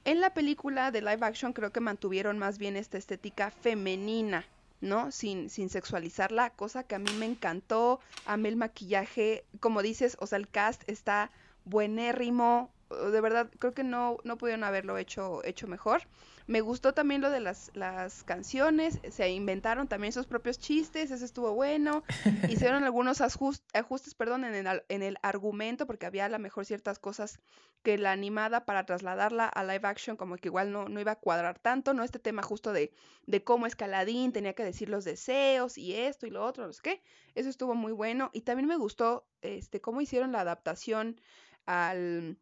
en 0.06 0.22
la 0.22 0.34
película 0.34 0.92
de 0.92 1.02
live 1.02 1.26
action 1.26 1.54
creo 1.54 1.72
que 1.72 1.80
mantuvieron 1.80 2.38
más 2.38 2.58
bien 2.58 2.76
esta 2.76 2.98
estética 2.98 3.52
femenina, 3.52 4.46
¿no? 4.82 5.12
Sin, 5.12 5.50
sin 5.50 5.70
sexualizarla, 5.70 6.52
cosa 6.52 6.84
que 6.84 6.96
a 6.96 7.00
mí 7.00 7.12
me 7.14 7.26
encantó. 7.26 8.00
Amé 8.26 8.50
el 8.50 8.56
maquillaje, 8.56 9.44
como 9.60 9.82
dices, 9.82 10.18
o 10.20 10.28
sea, 10.28 10.38
el 10.38 10.50
cast 10.50 10.84
está 10.88 11.32
buenérrimo. 11.66 12.72
De 12.90 13.22
verdad, 13.22 13.50
creo 13.60 13.74
que 13.74 13.84
no, 13.84 14.18
no 14.24 14.38
pudieron 14.38 14.64
haberlo 14.64 14.98
hecho, 14.98 15.44
hecho 15.44 15.68
mejor. 15.68 16.04
Me 16.50 16.62
gustó 16.62 16.96
también 16.96 17.22
lo 17.22 17.30
de 17.30 17.42
las, 17.42 17.70
las 17.76 18.24
canciones, 18.24 19.00
se 19.12 19.30
inventaron 19.30 19.88
también 19.88 20.12
sus 20.12 20.26
propios 20.26 20.58
chistes, 20.58 21.12
eso 21.12 21.24
estuvo 21.24 21.54
bueno. 21.54 22.04
Hicieron 22.50 22.84
algunos 22.84 23.22
ajustes, 23.22 24.16
perdón, 24.16 24.46
en 24.46 24.56
el, 24.56 24.84
en 24.90 25.04
el 25.04 25.20
argumento, 25.22 25.86
porque 25.86 26.08
había 26.08 26.26
a 26.26 26.30
lo 26.30 26.40
mejor 26.40 26.66
ciertas 26.66 26.98
cosas 26.98 27.38
que 27.84 28.00
la 28.00 28.12
animada 28.12 28.66
para 28.66 28.84
trasladarla 28.88 29.46
a 29.46 29.64
live 29.64 29.88
action 29.88 30.18
como 30.18 30.38
que 30.38 30.48
igual 30.48 30.72
no, 30.72 30.90
no 30.90 31.00
iba 31.00 31.12
a 31.12 31.20
cuadrar 31.20 31.60
tanto, 31.60 31.94
¿no? 31.94 32.04
Este 32.04 32.18
tema 32.18 32.42
justo 32.42 32.74
de, 32.74 32.92
de 33.28 33.44
cómo 33.44 33.68
Escaladín 33.68 34.32
tenía 34.32 34.54
que 34.54 34.64
decir 34.64 34.90
los 34.90 35.06
deseos 35.06 35.78
y 35.78 35.94
esto 35.94 36.26
y 36.26 36.32
lo 36.32 36.44
otro, 36.44 36.66
no 36.66 36.74
sé 36.74 36.82
qué. 36.82 37.04
Eso 37.36 37.50
estuvo 37.50 37.76
muy 37.76 37.92
bueno. 37.92 38.32
Y 38.34 38.42
también 38.42 38.68
me 38.68 38.78
gustó 38.78 39.28
este, 39.44 39.82
cómo 39.82 40.02
hicieron 40.02 40.32
la 40.32 40.42
adaptación 40.42 41.22
al 41.68 42.40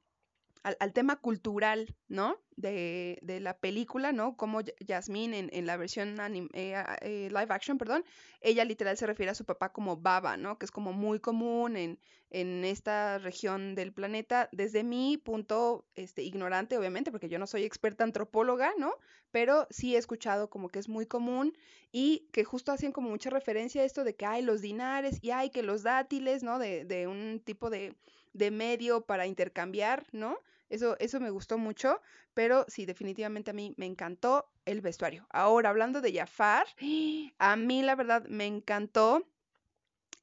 al, 0.64 0.94
tema 0.94 1.16
cultural, 1.18 1.96
¿no? 2.08 2.38
De, 2.56 3.20
de, 3.22 3.40
la 3.40 3.58
película, 3.58 4.12
¿no? 4.12 4.36
Como 4.36 4.62
Jasmine 4.86 5.38
en, 5.38 5.50
en 5.54 5.66
la 5.66 5.78
versión 5.78 6.18
eh, 6.54 6.84
eh, 7.02 7.30
live 7.30 7.48
action, 7.50 7.78
perdón, 7.78 8.04
ella 8.42 8.66
literal 8.66 8.98
se 8.98 9.06
refiere 9.06 9.32
a 9.32 9.36
su 9.36 9.46
papá 9.46 9.72
como 9.72 9.98
Baba, 9.98 10.38
¿no? 10.38 10.58
Que 10.58 10.66
es 10.66 10.72
como 10.72 10.94
muy 10.94 11.20
común 11.20 11.78
en, 11.78 12.00
en 12.30 12.66
esta 12.66 13.18
región 13.20 13.76
del 13.76 13.94
planeta. 13.94 14.50
Desde 14.52 14.84
mi 14.84 15.18
punto 15.18 15.86
este, 15.96 16.24
ignorante, 16.24 16.78
obviamente, 16.78 17.12
porque 17.12 17.30
yo 17.30 17.40
no 17.40 17.48
soy 17.48 17.64
experta 17.64 18.04
antropóloga, 18.04 18.74
¿no? 18.78 18.94
Pero 19.32 19.68
sí 19.70 19.96
he 19.96 19.98
escuchado 19.98 20.50
como 20.50 20.70
que 20.70 20.80
es 20.80 20.90
muy 20.90 21.06
común 21.06 21.54
y 21.92 22.28
que 22.32 22.44
justo 22.44 22.72
hacen 22.72 22.92
como 22.92 23.10
mucha 23.10 23.30
referencia 23.30 23.82
a 23.82 23.86
esto 23.86 24.04
de 24.04 24.16
que 24.16 24.26
hay 24.26 24.42
los 24.42 24.62
dinares 24.62 25.20
y 25.22 25.32
hay 25.32 25.50
que 25.50 25.64
los 25.64 25.84
dátiles, 25.84 26.44
¿no? 26.44 26.60
De, 26.60 26.86
de 26.86 27.08
un 27.08 27.42
tipo 27.44 27.70
de, 27.70 27.96
de 28.38 28.52
medio 28.52 29.02
para 29.02 29.26
intercambiar, 29.26 30.06
¿no? 30.12 30.40
Eso, 30.70 30.98
eso 31.00 31.20
me 31.20 31.30
gustó 31.30 31.58
mucho, 31.58 32.02
pero 32.34 32.66
sí, 32.68 32.86
definitivamente 32.86 33.52
a 33.52 33.54
mí 33.54 33.74
me 33.78 33.86
encantó 33.86 34.50
el 34.66 34.82
vestuario. 34.82 35.26
Ahora, 35.30 35.70
hablando 35.70 36.02
de 36.02 36.14
Jafar, 36.14 36.68
a 37.38 37.56
mí 37.56 37.82
la 37.82 37.96
verdad 37.96 38.26
me 38.28 38.46
encantó 38.46 39.26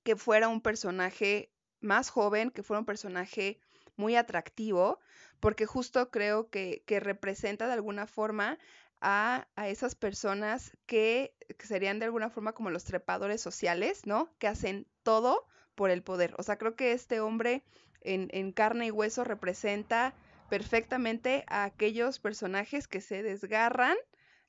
que 0.03 0.17
fuera 0.17 0.49
un 0.49 0.61
personaje 0.61 1.51
más 1.81 2.11
joven, 2.11 2.51
que 2.51 2.63
fuera 2.63 2.81
un 2.81 2.87
personaje 2.87 3.59
muy 3.97 4.17
atractivo, 4.17 5.01
porque 5.41 5.67
justo 5.67 6.11
creo 6.11 6.51
que, 6.51 6.83
que 6.87 7.01
representa 7.01 7.67
de 7.67 7.73
alguna 7.73 8.07
forma 8.07 8.59
a, 9.01 9.49
a 9.57 9.69
esas 9.69 9.95
personas 9.95 10.77
que, 10.87 11.35
que, 11.59 11.67
serían 11.67 11.99
de 11.99 12.07
alguna 12.07 12.31
forma 12.31 12.53
como 12.53 12.71
los 12.71 12.85
trepadores 12.85 13.41
sociales, 13.41 14.07
¿no? 14.07 14.31
Que 14.39 14.49
hacen 14.49 14.87
todo 15.03 15.47
por 15.75 15.91
el 15.91 16.03
poder. 16.03 16.35
O 16.39 16.43
sea, 16.43 16.57
creo 16.57 16.77
que 16.77 16.93
este 16.93 17.21
hombre 17.21 17.63
en, 18.05 18.29
en 18.33 18.53
carne 18.53 18.87
y 18.87 18.91
hueso 18.91 19.25
representa 19.25 20.15
perfectamente 20.49 21.45
a 21.49 21.65
aquellos 21.65 22.19
personajes 22.19 22.87
que 22.87 23.01
se 23.01 23.23
desgarran 23.23 23.97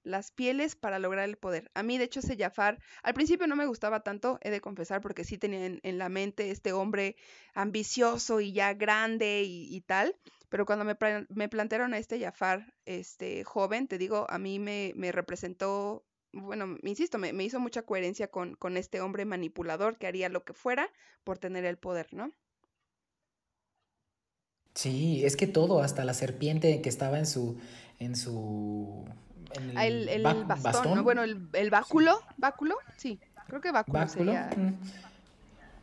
las 0.05 0.31
pieles 0.31 0.75
para 0.75 0.99
lograr 0.99 1.27
el 1.27 1.35
poder. 1.35 1.71
A 1.73 1.83
mí, 1.83 1.97
de 1.97 2.05
hecho, 2.05 2.19
ese 2.19 2.37
Jafar, 2.37 2.79
al 3.03 3.13
principio 3.13 3.47
no 3.47 3.55
me 3.55 3.65
gustaba 3.65 4.01
tanto, 4.01 4.37
he 4.41 4.51
de 4.51 4.61
confesar, 4.61 5.01
porque 5.01 5.23
sí 5.23 5.37
tenía 5.37 5.79
en, 5.81 5.97
la 5.97 6.09
mente 6.09 6.51
este 6.51 6.71
hombre 6.71 7.15
ambicioso 7.53 8.39
y 8.39 8.53
ya 8.53 8.73
grande 8.73 9.41
y, 9.43 9.81
tal, 9.81 10.15
pero 10.49 10.65
cuando 10.65 10.85
me, 10.85 10.95
me, 11.29 11.49
plantearon 11.49 11.93
a 11.93 11.97
este 11.97 12.19
Jafar, 12.19 12.73
este 12.85 13.43
joven, 13.43 13.87
te 13.87 13.97
digo, 13.97 14.27
a 14.29 14.37
mí 14.37 14.59
me, 14.59 14.93
me 14.95 15.11
representó, 15.11 16.05
bueno, 16.31 16.77
insisto, 16.83 17.17
me, 17.17 17.33
me 17.33 17.43
hizo 17.43 17.59
mucha 17.59 17.81
coherencia 17.81 18.27
con, 18.27 18.55
con 18.55 18.77
este 18.77 19.01
hombre 19.01 19.25
manipulador 19.25 19.97
que 19.97 20.07
haría 20.07 20.29
lo 20.29 20.43
que 20.43 20.53
fuera 20.53 20.91
por 21.23 21.39
tener 21.39 21.65
el 21.65 21.77
poder, 21.77 22.13
¿no? 22.13 22.31
Sí, 24.75 25.23
es 25.23 25.37
que 25.37 25.47
todo, 25.47 25.81
hasta 25.81 26.03
la 26.03 26.13
serpiente 26.13 26.81
que 26.81 26.89
estaba 26.89 27.17
en 27.17 27.25
su, 27.25 27.57
en 27.97 28.17
su, 28.17 29.05
ah, 29.73 29.87
el, 29.87 30.21
bastón, 30.21 31.01
bueno, 31.03 31.23
el, 31.23 31.47
el 31.53 31.69
báculo, 31.69 32.19
báculo, 32.37 32.75
sí, 32.97 33.17
creo 33.47 33.61
que 33.61 33.71
báculo, 33.71 33.99
¿Báculo? 33.99 34.33
Mm. 34.33 34.73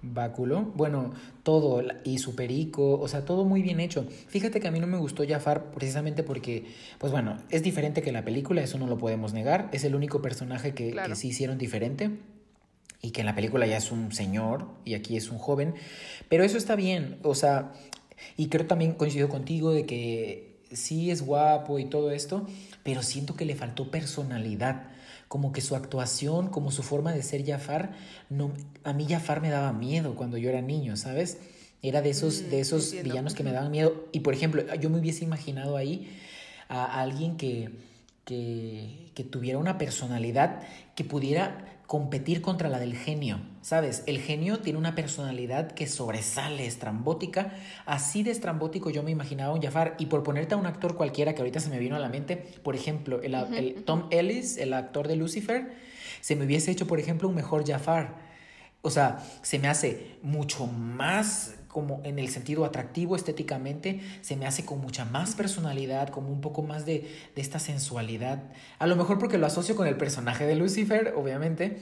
Báculo, 0.05 0.63
bueno, 0.75 1.15
todo, 1.43 1.83
y 2.05 2.19
su 2.19 2.35
perico, 2.35 2.99
o 3.01 3.09
sea, 3.09 3.25
todo 3.25 3.45
muy 3.45 3.63
bien 3.63 3.79
hecho. 3.79 4.05
Fíjate 4.29 4.59
que 4.59 4.67
a 4.67 4.73
mí 4.73 4.81
no 4.81 4.89
me 4.89 4.99
gustó 4.99 5.25
Jafar 5.27 5.71
precisamente 5.71 6.23
porque, 6.25 6.67
pues 6.99 7.13
bueno, 7.13 7.39
es 7.51 7.63
diferente 7.63 8.03
que 8.03 8.13
la 8.13 8.25
película, 8.25 8.63
eso 8.63 8.79
no 8.79 8.89
lo 8.89 8.99
podemos 8.99 9.33
negar, 9.33 9.71
es 9.73 9.85
el 9.85 9.95
único 9.95 10.21
personaje 10.21 10.75
que, 10.75 10.91
que 10.93 11.15
sí 11.15 11.29
hicieron 11.29 11.57
diferente 11.57 12.11
y 13.01 13.13
que 13.13 13.21
en 13.21 13.27
la 13.27 13.35
película 13.35 13.67
ya 13.67 13.77
es 13.77 13.93
un 13.93 14.13
señor 14.13 14.67
y 14.85 14.95
aquí 14.95 15.17
es 15.17 15.31
un 15.31 15.39
joven, 15.39 15.75
pero 16.29 16.43
eso 16.45 16.59
está 16.59 16.75
bien, 16.75 17.19
o 17.23 17.37
sea, 17.37 17.73
y 18.37 18.49
creo 18.49 18.67
también 18.67 18.93
coincido 18.93 19.29
contigo 19.29 19.73
de 19.73 19.87
que 19.87 20.53
sí 20.73 21.11
es 21.11 21.23
guapo 21.23 21.79
y 21.79 21.85
todo 21.85 22.11
esto, 22.11 22.47
pero 22.83 23.03
siento 23.03 23.35
que 23.35 23.45
le 23.45 23.55
faltó 23.55 23.91
personalidad. 23.91 24.85
Como 25.29 25.53
que 25.53 25.61
su 25.61 25.77
actuación, 25.77 26.49
como 26.49 26.71
su 26.71 26.83
forma 26.83 27.13
de 27.13 27.23
ser 27.23 27.45
Jafar, 27.47 27.93
no, 28.29 28.53
a 28.85 28.93
mí 28.93 29.07
Jafar 29.09 29.41
me 29.41 29.49
daba 29.49 29.73
miedo 29.73 30.15
cuando 30.15 30.37
yo 30.37 30.51
era 30.51 30.61
niño, 30.61 30.97
¿sabes? 30.97 31.39
Era 31.81 32.03
de 32.03 32.11
esos, 32.11 32.51
de 32.51 32.59
mm, 32.59 32.61
esos 32.61 32.93
villanos 33.03 33.35
que 33.35 33.43
me 33.43 33.53
daban 33.53 33.71
miedo. 33.71 34.07
Y 34.13 34.21
por 34.21 34.35
ejemplo, 34.35 34.63
yo 34.75 34.91
me 34.91 34.99
hubiese 34.99 35.25
imaginado 35.25 35.77
ahí 35.77 36.19
a 36.69 37.01
alguien 37.01 37.37
que, 37.37 37.71
que, 38.25 39.11
que 39.15 39.25
tuviera 39.25 39.59
una 39.59 39.79
personalidad 39.79 40.63
que 40.95 41.05
pudiera 41.05 41.72
competir 41.93 42.41
contra 42.41 42.71
la 42.71 42.79
del 42.79 42.97
genio, 42.97 43.39
¿sabes? 43.61 44.03
El 44.07 44.19
genio 44.19 44.61
tiene 44.61 44.79
una 44.79 44.95
personalidad 44.95 45.73
que 45.73 45.87
sobresale, 45.87 46.65
estrambótica, 46.65 47.53
así 47.85 48.23
de 48.23 48.31
estrambótico 48.31 48.89
yo 48.89 49.03
me 49.03 49.11
imaginaba 49.11 49.53
un 49.53 49.61
Jafar, 49.61 49.95
y 49.99 50.07
por 50.07 50.23
ponerte 50.23 50.55
a 50.55 50.57
un 50.57 50.65
actor 50.65 50.97
cualquiera 50.97 51.35
que 51.35 51.43
ahorita 51.43 51.61
se 51.61 51.69
me 51.69 51.79
vino 51.79 51.95
a 51.95 51.99
la 51.99 52.09
mente, 52.09 52.39
por 52.39 52.75
ejemplo, 52.75 53.21
el, 53.21 53.85
Tom 53.85 54.07
Ellis, 54.09 54.57
el 54.57 54.73
actor 54.73 55.07
de 55.07 55.17
Lucifer, 55.17 55.75
se 56.23 56.35
me 56.35 56.47
hubiese 56.47 56.71
hecho, 56.71 56.87
por 56.87 56.99
ejemplo, 56.99 57.29
un 57.29 57.35
mejor 57.35 57.69
Jafar. 57.69 58.17
O 58.81 58.89
sea, 58.89 59.23
se 59.43 59.59
me 59.59 59.69
hace 59.69 60.17
mucho 60.23 60.67
más 60.67 61.57
como 61.73 62.03
en 62.05 62.19
el 62.19 62.29
sentido 62.29 62.67
atractivo 62.67 63.17
estéticamente, 63.17 64.03
se 64.21 64.37
me 64.37 64.47
hace 64.47 64.65
con 64.65 64.81
mucha 64.81 65.07
más 65.07 65.35
personalidad, 65.35 66.11
como 66.11 66.29
un 66.29 66.43
poco 66.43 66.63
más 66.63 66.85
de, 66.85 67.11
esta 67.35 67.59
sensualidad. 67.59 68.43
A 68.79 68.87
lo 68.87 68.95
mejor 68.95 69.19
porque 69.19 69.39
lo 69.39 69.47
asocio 69.47 69.75
con 69.75 69.87
el 69.87 69.97
personaje 69.97 70.47
de 70.47 70.55
Lucifer, 70.55 71.15
obviamente, 71.17 71.79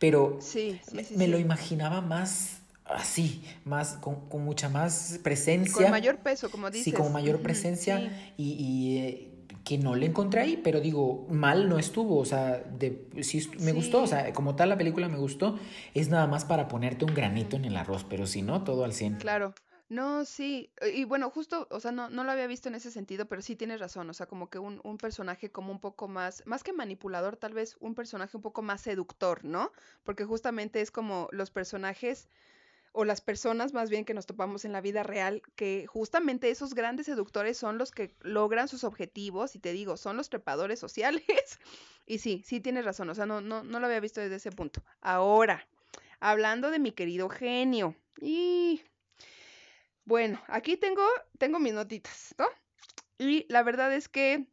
pero 0.00 0.38
sí, 0.40 0.80
me, 1.14 1.28
lo 1.28 1.38
imaginaba 1.38 2.00
más 2.00 2.58
así, 2.84 3.44
más 3.64 3.98
con, 4.00 4.18
mucha 4.44 4.68
más 4.68 5.20
presencia. 5.22 5.82
Con 5.82 5.90
mayor 5.92 6.18
peso, 6.18 6.50
como 6.50 6.68
dices. 6.68 6.86
Sí, 6.86 6.92
con 6.92 7.12
mayor 7.12 7.40
presencia 7.40 8.32
y, 8.36 8.96
eh, 8.98 9.29
que 9.70 9.78
no 9.78 9.94
le 9.94 10.06
encontré 10.06 10.40
ahí, 10.40 10.56
pero 10.56 10.80
digo, 10.80 11.28
mal 11.30 11.68
no 11.68 11.78
estuvo, 11.78 12.18
o 12.18 12.24
sea, 12.24 12.58
de, 12.58 13.06
sí 13.22 13.48
me 13.60 13.70
gustó, 13.70 14.02
o 14.02 14.06
sea, 14.08 14.32
como 14.32 14.56
tal 14.56 14.68
la 14.68 14.76
película 14.76 15.08
me 15.08 15.16
gustó, 15.16 15.60
es 15.94 16.08
nada 16.08 16.26
más 16.26 16.44
para 16.44 16.66
ponerte 16.66 17.04
un 17.04 17.14
granito 17.14 17.54
en 17.54 17.64
el 17.64 17.76
arroz, 17.76 18.02
pero 18.02 18.26
si 18.26 18.42
no, 18.42 18.64
todo 18.64 18.82
al 18.82 18.92
100. 18.92 19.18
Claro. 19.18 19.54
No, 19.88 20.24
sí, 20.24 20.72
y 20.92 21.04
bueno, 21.04 21.30
justo, 21.30 21.68
o 21.70 21.78
sea, 21.78 21.92
no, 21.92 22.10
no 22.10 22.24
lo 22.24 22.32
había 22.32 22.48
visto 22.48 22.68
en 22.68 22.74
ese 22.74 22.90
sentido, 22.90 23.26
pero 23.26 23.42
sí 23.42 23.54
tienes 23.54 23.78
razón, 23.78 24.10
o 24.10 24.12
sea, 24.12 24.26
como 24.26 24.50
que 24.50 24.58
un, 24.58 24.80
un 24.82 24.98
personaje 24.98 25.52
como 25.52 25.70
un 25.70 25.78
poco 25.78 26.08
más, 26.08 26.42
más 26.46 26.64
que 26.64 26.72
manipulador, 26.72 27.36
tal 27.36 27.54
vez 27.54 27.76
un 27.78 27.94
personaje 27.94 28.36
un 28.36 28.42
poco 28.42 28.62
más 28.62 28.80
seductor, 28.80 29.44
¿no? 29.44 29.70
Porque 30.02 30.24
justamente 30.24 30.80
es 30.80 30.90
como 30.90 31.28
los 31.30 31.52
personajes 31.52 32.28
o 32.92 33.04
las 33.04 33.20
personas 33.20 33.72
más 33.72 33.90
bien 33.90 34.04
que 34.04 34.14
nos 34.14 34.26
topamos 34.26 34.64
en 34.64 34.72
la 34.72 34.80
vida 34.80 35.02
real, 35.02 35.42
que 35.54 35.86
justamente 35.86 36.50
esos 36.50 36.74
grandes 36.74 37.06
seductores 37.06 37.56
son 37.56 37.78
los 37.78 37.92
que 37.92 38.14
logran 38.20 38.68
sus 38.68 38.84
objetivos, 38.84 39.54
y 39.54 39.60
te 39.60 39.72
digo, 39.72 39.96
son 39.96 40.16
los 40.16 40.28
trepadores 40.28 40.78
sociales. 40.78 41.24
y 42.06 42.18
sí, 42.18 42.42
sí 42.46 42.60
tienes 42.60 42.84
razón, 42.84 43.08
o 43.10 43.14
sea, 43.14 43.26
no, 43.26 43.40
no, 43.40 43.62
no 43.62 43.80
lo 43.80 43.86
había 43.86 44.00
visto 44.00 44.20
desde 44.20 44.36
ese 44.36 44.50
punto. 44.50 44.82
Ahora, 45.00 45.66
hablando 46.18 46.70
de 46.70 46.78
mi 46.78 46.92
querido 46.92 47.28
genio, 47.28 47.94
y 48.20 48.82
bueno, 50.04 50.42
aquí 50.48 50.76
tengo, 50.76 51.06
tengo 51.38 51.60
mis 51.60 51.72
notitas, 51.72 52.34
¿no? 52.38 52.46
Y 53.18 53.46
la 53.48 53.62
verdad 53.62 53.94
es 53.94 54.08
que 54.08 54.46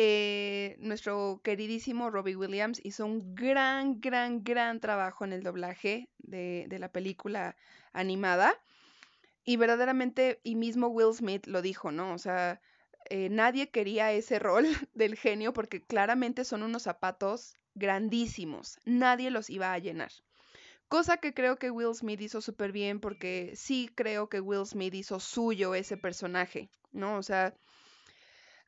eh, 0.00 0.76
nuestro 0.78 1.40
queridísimo 1.42 2.08
Robbie 2.08 2.36
Williams 2.36 2.80
hizo 2.84 3.04
un 3.04 3.34
gran, 3.34 4.00
gran, 4.00 4.44
gran 4.44 4.78
trabajo 4.78 5.24
en 5.24 5.32
el 5.32 5.42
doblaje 5.42 6.08
de, 6.18 6.68
la 6.78 6.92
película 6.92 7.56
animada. 7.92 8.54
Y 9.44 9.56
verdaderamente, 9.56 10.38
y 10.44 10.54
mismo 10.54 10.86
Will 10.86 11.12
Smith 11.12 11.48
lo 11.48 11.62
dijo, 11.62 11.90
¿no? 11.90 12.14
O 12.14 12.18
sea, 12.18 12.60
eh, 13.10 13.28
nadie 13.28 13.70
quería 13.70 14.12
ese 14.12 14.38
rol 14.38 14.66
del 14.94 15.16
genio 15.16 15.52
porque 15.52 15.82
claramente 15.82 16.44
son 16.44 16.62
unos 16.62 16.84
zapatos 16.84 17.56
grandísimos. 17.74 18.78
Nadie 18.84 19.32
los 19.32 19.50
iba 19.50 19.72
a 19.72 19.78
llenar. 19.78 20.12
Cosa 20.86 21.16
que 21.16 21.34
creo 21.34 21.56
que 21.56 21.72
Will 21.72 21.96
Smith 21.96 22.20
hizo 22.20 22.40
súper 22.40 22.70
bien 22.70 23.00
porque 23.00 23.52
sí 23.56 23.90
creo 23.96 24.28
que 24.28 24.40
Will 24.40 24.64
Smith 24.64 24.94
hizo 24.94 25.18
suyo 25.18 25.74
ese 25.74 25.96
personaje, 25.96 26.70
¿no? 26.92 27.16
O 27.16 27.22
sea, 27.24 27.52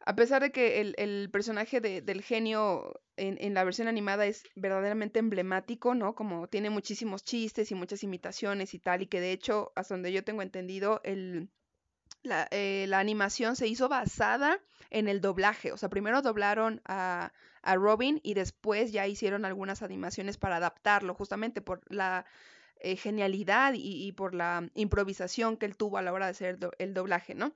a 0.07 0.17
pesar 0.17 0.43
de 0.43 0.51
que 0.51 0.81
el, 0.81 1.31
personaje 1.31 1.81
del 1.81 2.23
genio 2.23 3.01
en, 3.17 3.55
la 3.55 3.65
versión 3.65 3.87
animada 3.87 4.27
es 4.27 4.45
verdaderamente 4.55 5.19
emblemático, 5.19 5.95
¿no? 5.95 6.15
Como 6.15 6.49
tiene 6.49 6.71
muchísimos 6.71 7.23
chistes 7.23 7.71
y 7.71 7.75
muchas 7.75 8.03
imitaciones 8.03 8.73
y 8.75 8.79
tal, 8.79 9.03
y 9.03 9.07
que 9.07 9.21
de 9.21 9.33
hecho, 9.33 9.73
hasta 9.77 9.95
donde 9.95 10.13
yo 10.13 10.25
tengo 10.25 10.41
entendido, 10.41 11.01
el, 11.05 11.51
la, 12.23 12.49
eh, 12.51 12.87
la, 12.89 12.99
animación 12.99 13.57
se 13.57 13.69
hizo 13.69 13.89
basada 13.89 14.59
en 14.89 15.07
el 15.07 15.21
doblaje. 15.21 15.71
O 15.73 15.77
sea, 15.77 15.91
primero 15.91 16.23
doblaron 16.23 16.81
a, 16.87 17.33
a 17.63 17.75
Robin 17.77 18.21
y 18.23 18.35
después 18.35 18.93
ya 18.93 19.07
hicieron 19.07 19.45
algunas 19.45 19.83
animaciones 19.83 20.39
para 20.39 20.57
adaptarlo, 20.57 21.15
justamente 21.15 21.61
por 21.61 21.83
la 21.93 22.25
eh, 22.81 22.97
genialidad 22.97 23.75
y, 23.75 24.07
y, 24.07 24.13
por 24.13 24.35
la 24.35 24.71
improvisación 24.75 25.59
que 25.59 25.67
él 25.67 25.77
tuvo 25.77 25.99
a 25.99 26.03
la 26.03 26.15
hora 26.15 26.27
de 26.27 26.31
hacer 26.31 26.59
el 26.79 26.95
doblaje, 26.95 27.35
¿no? 27.35 27.55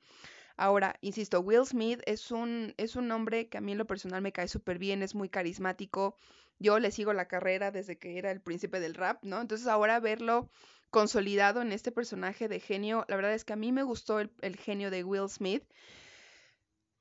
Ahora, 0.56 0.96
insisto, 1.00 1.40
Will 1.40 1.66
Smith 1.66 2.00
es 2.06 2.30
un, 2.30 2.74
es 2.76 2.94
un 2.96 3.10
hombre 3.10 3.48
que 3.48 3.58
a 3.58 3.60
mí 3.60 3.72
en 3.72 3.78
lo 3.78 3.86
personal 3.86 4.22
me 4.22 4.32
cae 4.32 4.48
súper 4.48 4.78
bien, 4.78 5.02
es 5.02 5.14
muy 5.14 5.28
carismático. 5.28 6.16
Yo 6.58 6.78
le 6.78 6.92
sigo 6.92 7.12
la 7.12 7.26
carrera 7.26 7.72
desde 7.72 7.98
que 7.98 8.18
era 8.18 8.30
el 8.30 8.40
príncipe 8.40 8.78
del 8.78 8.94
rap, 8.94 9.24
¿no? 9.24 9.40
Entonces 9.40 9.66
ahora 9.66 9.98
verlo 9.98 10.50
consolidado 10.90 11.60
en 11.60 11.72
este 11.72 11.90
personaje 11.90 12.46
de 12.46 12.60
genio, 12.60 13.04
la 13.08 13.16
verdad 13.16 13.34
es 13.34 13.44
que 13.44 13.52
a 13.52 13.56
mí 13.56 13.72
me 13.72 13.82
gustó 13.82 14.20
el, 14.20 14.56
genio 14.56 14.92
de 14.92 15.02
Will 15.02 15.28
Smith. 15.28 15.64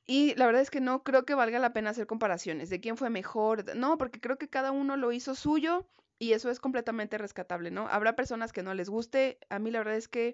Y 0.07 0.33
la 0.35 0.47
verdad 0.47 0.63
es 0.63 0.71
que 0.71 0.81
no 0.81 1.03
creo 1.03 1.25
que 1.25 1.35
valga 1.35 1.59
la 1.59 1.73
pena 1.73 1.91
hacer 1.91 2.07
comparaciones 2.07 2.71
de 2.71 2.81
quién 2.81 2.97
fue 2.97 3.11
mejor. 3.11 3.75
No, 3.75 3.99
porque 3.99 4.19
creo 4.19 4.37
que 4.39 4.49
cada 4.49 4.71
uno 4.71 4.97
lo 4.97 5.11
hizo 5.11 5.35
suyo 5.35 5.87
y 6.17 6.33
eso 6.33 6.49
es 6.49 6.59
completamente 6.59 7.19
rescatable, 7.19 7.69
¿no? 7.69 7.87
Habrá 7.87 8.15
personas 8.15 8.51
que 8.51 8.63
no 8.63 8.73
les 8.73 8.89
guste. 8.89 9.37
A 9.49 9.59
mí 9.59 9.69
la 9.69 9.79
verdad 9.79 9.95
es 9.95 10.07
que 10.07 10.33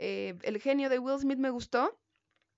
eh, 0.00 0.36
el 0.42 0.60
genio 0.60 0.88
de 0.90 0.98
Will 0.98 1.20
Smith 1.20 1.38
me 1.38 1.50
gustó. 1.50 1.96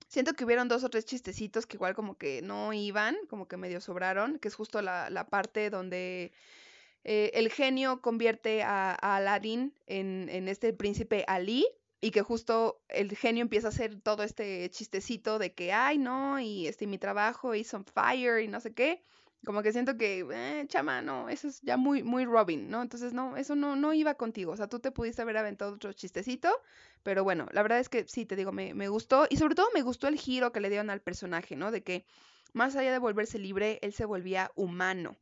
Siento 0.09 0.33
que 0.33 0.43
hubieron 0.43 0.67
dos 0.67 0.83
o 0.83 0.89
tres 0.89 1.05
chistecitos 1.05 1.67
que 1.67 1.77
igual 1.77 1.93
como 1.93 2.17
que 2.17 2.41
no 2.41 2.73
iban, 2.73 3.15
como 3.29 3.47
que 3.47 3.57
medio 3.57 3.79
sobraron, 3.79 4.39
que 4.39 4.47
es 4.47 4.55
justo 4.55 4.81
la, 4.81 5.11
la 5.11 5.27
parte 5.27 5.69
donde 5.69 6.31
eh, 7.03 7.29
el 7.35 7.51
genio 7.51 8.01
convierte 8.01 8.63
a, 8.63 8.95
Aladdin 8.95 9.71
en, 9.85 10.27
en, 10.29 10.47
este 10.47 10.73
príncipe 10.73 11.25
Ali 11.27 11.67
y 12.01 12.09
que 12.09 12.23
justo 12.23 12.81
el 12.89 13.15
genio 13.15 13.43
empieza 13.43 13.67
a 13.67 13.69
hacer 13.69 14.01
todo 14.01 14.23
este 14.23 14.67
chistecito 14.71 15.37
de 15.37 15.53
que, 15.53 15.73
ay, 15.73 15.99
no, 15.99 16.39
y 16.39 16.65
este, 16.65 16.87
mi 16.87 16.97
trabajo 16.97 17.53
is 17.53 17.71
on 17.75 17.85
fire 17.85 18.43
y 18.43 18.47
no 18.47 18.59
sé 18.61 18.73
qué. 18.73 19.03
Como 19.45 19.63
que 19.63 19.71
siento 19.71 19.97
que, 19.97 20.25
eh, 20.31 20.65
chama, 20.67 21.01
no, 21.01 21.29
eso 21.29 21.47
es 21.47 21.61
ya 21.61 21.77
muy, 21.77 22.03
muy 22.03 22.25
Robin, 22.25 22.69
¿no? 22.69 22.81
Entonces, 22.81 23.13
no, 23.13 23.37
eso 23.37 23.55
no, 23.55 23.75
no 23.75 23.93
iba 23.93 24.15
contigo. 24.15 24.51
O 24.51 24.57
sea, 24.57 24.67
tú 24.67 24.79
te 24.79 24.91
pudiste 24.91 25.21
haber 25.21 25.37
aventado 25.37 25.73
otro 25.73 25.93
chistecito, 25.93 26.49
pero 27.03 27.23
bueno, 27.23 27.47
la 27.51 27.61
verdad 27.61 27.79
es 27.79 27.87
que 27.87 28.05
sí, 28.07 28.25
te 28.25 28.35
digo, 28.35 28.51
me, 28.51 28.73
me 28.73 28.89
gustó. 28.89 29.27
Y 29.29 29.37
sobre 29.37 29.55
todo 29.55 29.67
me 29.73 29.81
gustó 29.81 30.07
el 30.07 30.17
giro 30.17 30.51
que 30.51 30.59
le 30.59 30.69
dieron 30.69 30.89
al 30.89 31.01
personaje, 31.01 31.55
¿no? 31.55 31.71
De 31.71 31.83
que 31.83 32.05
más 32.53 32.75
allá 32.75 32.91
de 32.91 32.99
volverse 32.99 33.39
libre, 33.39 33.79
él 33.81 33.93
se 33.93 34.05
volvía 34.05 34.51
humano. 34.55 35.17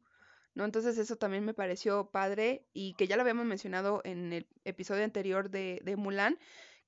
¿no? 0.58 0.66
Entonces 0.66 0.98
eso 0.98 1.16
también 1.18 1.46
me 1.46 1.54
pareció 1.54 2.10
padre 2.10 2.66
y 2.74 2.96
que 2.96 3.08
ya 3.08 3.16
lo 3.16 3.22
habíamos 3.22 3.46
mencionado 3.46 4.02
en 4.04 4.34
el 4.34 4.48
episodio 4.66 5.04
anterior 5.04 5.52
de, 5.52 5.80
de 5.84 5.96
Mulan, 5.96 6.40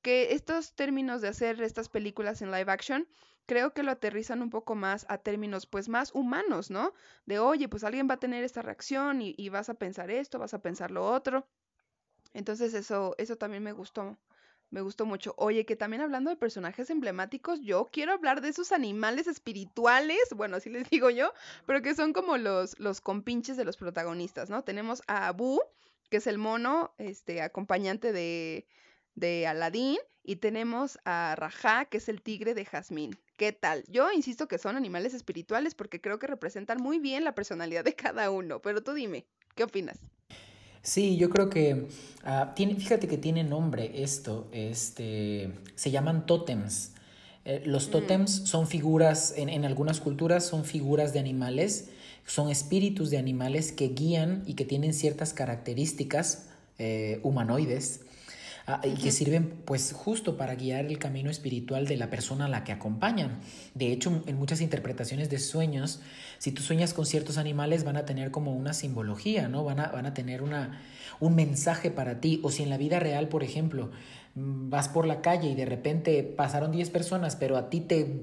que 0.02 0.34
estos 0.34 0.74
términos 0.74 1.22
de 1.22 1.28
hacer 1.28 1.62
estas 1.62 1.88
películas 1.88 2.42
en 2.42 2.52
live 2.52 2.72
action 2.72 3.08
creo 3.50 3.74
que 3.74 3.82
lo 3.82 3.90
aterrizan 3.90 4.44
un 4.44 4.52
poco 4.52 4.76
más 4.76 5.08
a 5.10 5.18
términos 5.18 5.66
pues 5.66 5.90
más 5.90 6.14
humanos, 6.14 6.70
¿no? 6.70 6.94
De 7.26 7.40
oye, 7.40 7.68
pues 7.68 7.84
alguien 7.84 8.08
va 8.08 8.14
a 8.14 8.20
tener 8.20 8.44
esta 8.44 8.62
reacción 8.62 9.24
y, 9.24 9.50
vas 9.50 9.70
a 9.70 9.74
pensar 9.74 10.12
esto, 10.12 10.38
vas 10.38 10.54
a 10.54 10.62
pensar 10.62 10.92
lo 10.92 11.04
otro. 11.04 11.48
Entonces 12.34 12.76
eso, 12.76 13.16
eso 13.18 13.38
también 13.38 13.64
me 13.64 13.72
gustó, 13.72 14.20
me 14.70 14.82
gustó 14.82 15.08
mucho. 15.08 15.34
Oye, 15.36 15.66
que 15.66 15.76
también 15.76 16.04
hablando 16.04 16.30
de 16.30 16.36
personajes 16.36 16.92
emblemáticos, 16.92 17.60
yo 17.62 17.90
quiero 17.92 18.14
hablar 18.14 18.42
de 18.42 18.50
esos 18.50 18.72
animales 18.72 19.26
espirituales, 19.26 20.20
bueno, 20.36 20.58
así 20.58 20.70
les 20.70 20.88
digo 20.92 21.10
yo, 21.10 21.34
pero 21.66 21.82
que 21.82 21.96
son 21.96 22.14
como 22.14 22.38
los, 22.38 22.78
los 22.80 23.02
compinches 23.02 23.58
de 23.58 23.66
los 23.66 23.78
protagonistas, 23.78 24.52
¿no? 24.52 24.64
Tenemos 24.64 25.02
a 25.08 25.28
Abu, 25.28 25.60
que 26.12 26.18
es 26.18 26.28
el 26.28 26.38
mono, 26.38 26.94
este, 27.00 27.42
acompañante 27.42 28.14
de, 28.14 28.68
de 29.16 29.48
Aladín, 29.48 29.98
y 30.30 30.36
tenemos 30.36 31.00
a 31.06 31.34
Rajá, 31.36 31.86
que 31.86 31.98
es 31.98 32.08
el 32.08 32.22
tigre 32.22 32.54
de 32.54 32.64
Jazmín. 32.64 33.18
¿Qué 33.36 33.52
tal? 33.52 33.84
Yo 33.88 34.12
insisto 34.12 34.48
que 34.48 34.60
son 34.60 34.78
animales 34.78 35.16
espirituales 35.16 35.74
porque 35.74 36.02
creo 36.02 36.20
que 36.20 36.28
representan 36.28 36.80
muy 36.80 37.00
bien 37.00 37.24
la 37.24 37.34
personalidad 37.34 37.84
de 37.84 37.96
cada 37.96 38.30
uno, 38.30 38.62
pero 38.62 38.84
tú 38.84 38.94
dime, 38.94 39.26
¿qué 39.56 39.64
opinas? 39.64 39.98
Sí, 40.84 41.18
yo 41.18 41.32
creo 41.32 41.50
que 41.50 41.88
ah, 42.26 42.54
tiene, 42.56 42.76
fíjate 42.76 43.08
que 43.08 43.18
tiene 43.18 43.44
nombre 43.44 44.04
esto, 44.04 44.48
este, 44.52 45.52
se 45.74 45.90
llaman 45.90 46.28
tótems. 46.28 46.92
Eh, 47.44 47.64
los 47.66 47.88
mm. 47.88 47.92
tótems 47.92 48.32
son 48.32 48.68
figuras, 48.68 49.34
en, 49.36 49.66
algunas 49.66 50.00
culturas 50.00 50.46
son 50.46 50.64
figuras 50.64 51.12
de 51.12 51.22
animales, 51.22 51.90
son 52.28 52.52
espíritus 52.52 53.10
de 53.10 53.18
animales 53.18 53.72
que 53.72 53.88
guían 53.88 54.44
y 54.46 54.54
que 54.54 54.66
tienen 54.66 54.94
ciertas 54.94 55.34
características 55.34 56.50
eh, 56.78 57.20
humanoides 57.24 58.02
ah, 58.70 58.82
y 58.84 58.94
que 58.94 59.12
sirven 59.12 59.62
pues 59.66 59.94
justo 59.94 60.38
para 60.38 60.56
guiar 60.56 60.86
el 60.86 60.98
camino 61.00 61.30
espiritual 61.30 61.88
de 61.88 61.98
la 61.98 62.10
persona 62.10 62.46
a 62.46 62.50
la 62.50 62.64
que 62.64 62.72
acompañan. 62.72 63.40
De 63.74 63.92
hecho, 63.92 64.24
en 64.26 64.38
muchas 64.38 64.62
interpretaciones 64.62 65.30
de 65.30 65.40
sueños, 65.40 66.02
si 66.38 66.52
tú 66.52 66.62
sueñas 66.62 66.94
con 66.94 67.06
ciertos 67.06 67.38
animales 67.38 67.84
van 67.84 67.98
a 67.98 68.06
tener 68.06 68.32
como 68.32 68.54
una 68.56 68.74
simbología, 68.74 69.50
¿no? 69.50 69.64
Van 69.64 69.80
a, 69.80 69.88
van 69.88 70.06
a 70.06 70.14
tener 70.14 70.42
una, 70.42 70.82
un 71.20 71.36
mensaje 71.36 71.92
para 71.92 72.22
ti. 72.22 72.40
O 72.44 72.52
si 72.52 72.64
en 72.64 72.70
la 72.70 72.78
vida 72.78 73.00
real, 73.00 73.28
por 73.28 73.44
ejemplo, 73.44 73.92
mm, 74.36 74.70
vas 74.70 74.88
por 74.90 75.06
la 75.06 75.22
calle 75.22 75.50
y 75.50 75.56
de 75.56 75.66
repente 75.66 76.24
pasaron 76.24 76.72
10 76.72 76.90
personas, 76.90 77.36
pero 77.36 77.58
a 77.58 77.70
ti 77.70 77.82
te, 77.82 78.22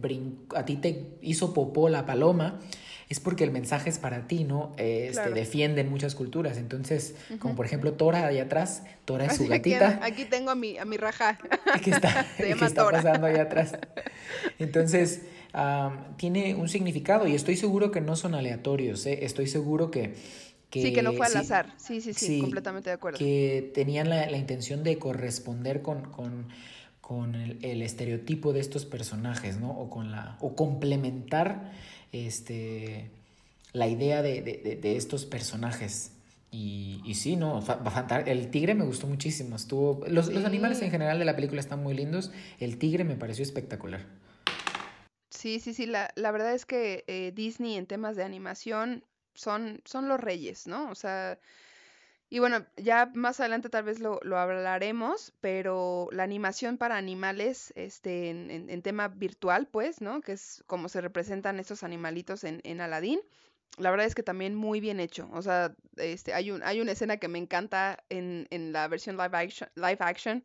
a 0.54 0.64
ti 0.64 0.76
te 0.76 1.18
hizo 1.22 1.52
popó 1.52 1.88
la 1.88 2.06
paloma, 2.06 2.60
es 3.08 3.20
porque 3.20 3.44
el 3.44 3.52
mensaje 3.52 3.88
es 3.88 3.98
para 3.98 4.26
ti, 4.26 4.44
¿no? 4.44 4.72
Este, 4.78 5.30
Defienden 5.30 5.88
muchas 5.88 6.14
culturas. 6.14 6.58
Entonces, 6.58 7.14
como 7.38 7.54
por 7.54 7.66
ejemplo 7.66 7.92
Tora 7.92 8.26
ahí 8.26 8.38
atrás, 8.38 8.82
Tora 9.04 9.26
es 9.26 9.36
su 9.36 9.46
gatita. 9.46 10.00
Aquí, 10.02 10.24
tengo 10.24 10.50
a 10.50 10.54
mi, 10.54 10.76
a 10.78 10.84
mi 10.84 10.96
raja. 10.96 11.38
Que 11.84 11.90
está, 11.90 12.26
que 12.36 12.50
está 12.50 12.90
pasando 12.90 13.26
ahí 13.26 13.36
atrás. 13.36 13.76
Entonces, 14.58 15.22
tiene 16.16 16.54
un 16.54 16.68
significado 16.68 17.26
y 17.26 17.34
estoy 17.34 17.56
seguro 17.56 17.90
que 17.90 18.00
no 18.00 18.16
son 18.16 18.34
aleatorios, 18.34 19.06
¿eh? 19.06 19.24
estoy 19.24 19.46
seguro 19.46 19.90
que... 19.90 20.14
sí, 20.70 20.92
que 20.92 21.02
no 21.02 21.12
fue 21.12 21.26
al 21.26 21.36
azar, 21.36 21.74
sí, 21.78 22.00
sí, 22.00 22.12
sí, 22.12 22.40
completamente 22.40 22.90
de 22.90 22.94
acuerdo. 22.94 23.18
Que 23.18 23.70
tenían 23.74 24.10
la, 24.10 24.36
intención 24.36 24.82
de 24.84 24.98
corresponder 24.98 25.80
con, 25.80 26.10
con, 26.10 26.48
con 27.00 27.34
el, 27.34 27.82
estereotipo 27.82 28.52
de 28.52 28.60
estos 28.60 28.84
personajes, 28.84 29.58
¿no? 29.58 29.70
O, 29.70 29.88
con 29.88 30.10
la, 30.10 30.36
o 30.40 30.54
complementar 30.54 31.72
este, 32.24 33.10
la 33.72 33.88
idea 33.88 34.22
de, 34.22 34.42
de, 34.42 34.96
estos 34.96 35.26
personajes. 35.26 36.12
Y, 36.50 37.02
y, 37.04 37.14
sí, 37.14 37.36
no, 37.36 37.62
el 38.26 38.50
tigre 38.50 38.74
me 38.74 38.84
gustó 38.84 39.06
muchísimo. 39.06 39.56
Estuvo, 39.56 40.04
los, 40.08 40.28
los, 40.28 40.44
animales 40.44 40.80
en 40.82 40.90
general 40.90 41.18
de 41.18 41.24
la 41.24 41.36
película 41.36 41.60
están 41.60 41.82
muy 41.82 41.94
lindos. 41.94 42.30
El 42.60 42.78
tigre 42.78 43.04
me 43.04 43.16
pareció 43.16 43.42
espectacular. 43.42 44.06
Sí, 45.30 45.60
sí, 45.60 45.74
sí, 45.74 45.86
la, 45.86 46.10
la 46.14 46.30
verdad 46.30 46.54
es 46.54 46.64
que 46.64 47.04
eh, 47.08 47.32
Disney 47.34 47.76
en 47.76 47.86
temas 47.86 48.16
de 48.16 48.24
animación 48.24 49.04
son, 49.34 49.82
son 49.84 50.08
los 50.08 50.18
reyes, 50.18 50.66
¿no? 50.66 50.90
O 50.90 50.94
sea, 50.94 51.38
y 52.28 52.40
bueno, 52.40 52.66
ya 52.76 53.10
más 53.14 53.38
adelante 53.38 53.68
tal 53.68 53.84
vez 53.84 54.00
lo, 54.00 54.18
lo 54.22 54.38
hablaremos, 54.38 55.32
pero 55.40 56.08
la 56.10 56.24
animación 56.24 56.76
para 56.76 56.96
animales, 56.96 57.72
este, 57.76 58.30
en, 58.30 58.50
en, 58.50 58.82
tema 58.82 59.08
virtual, 59.08 59.68
pues, 59.68 60.00
¿no? 60.00 60.20
Que 60.20 60.32
es 60.32 60.64
como 60.66 60.88
se 60.88 61.00
representan 61.00 61.60
estos 61.60 61.84
animalitos 61.84 62.42
en, 62.42 62.60
en 62.64 62.80
Aladdin. 62.80 63.20
La 63.78 63.90
verdad 63.90 64.06
es 64.06 64.14
que 64.16 64.24
también 64.24 64.56
muy 64.56 64.80
bien 64.80 64.98
hecho. 64.98 65.28
O 65.32 65.42
sea, 65.42 65.76
este, 65.96 66.34
hay, 66.34 66.50
un, 66.50 66.62
hay 66.64 66.80
una 66.80 66.92
escena 66.92 67.18
que 67.18 67.28
me 67.28 67.38
encanta 67.38 68.02
en, 68.08 68.48
en 68.50 68.72
la 68.72 68.88
versión 68.88 69.16
live 69.16 69.36
action, 69.36 69.70
live 69.76 69.98
action 70.00 70.44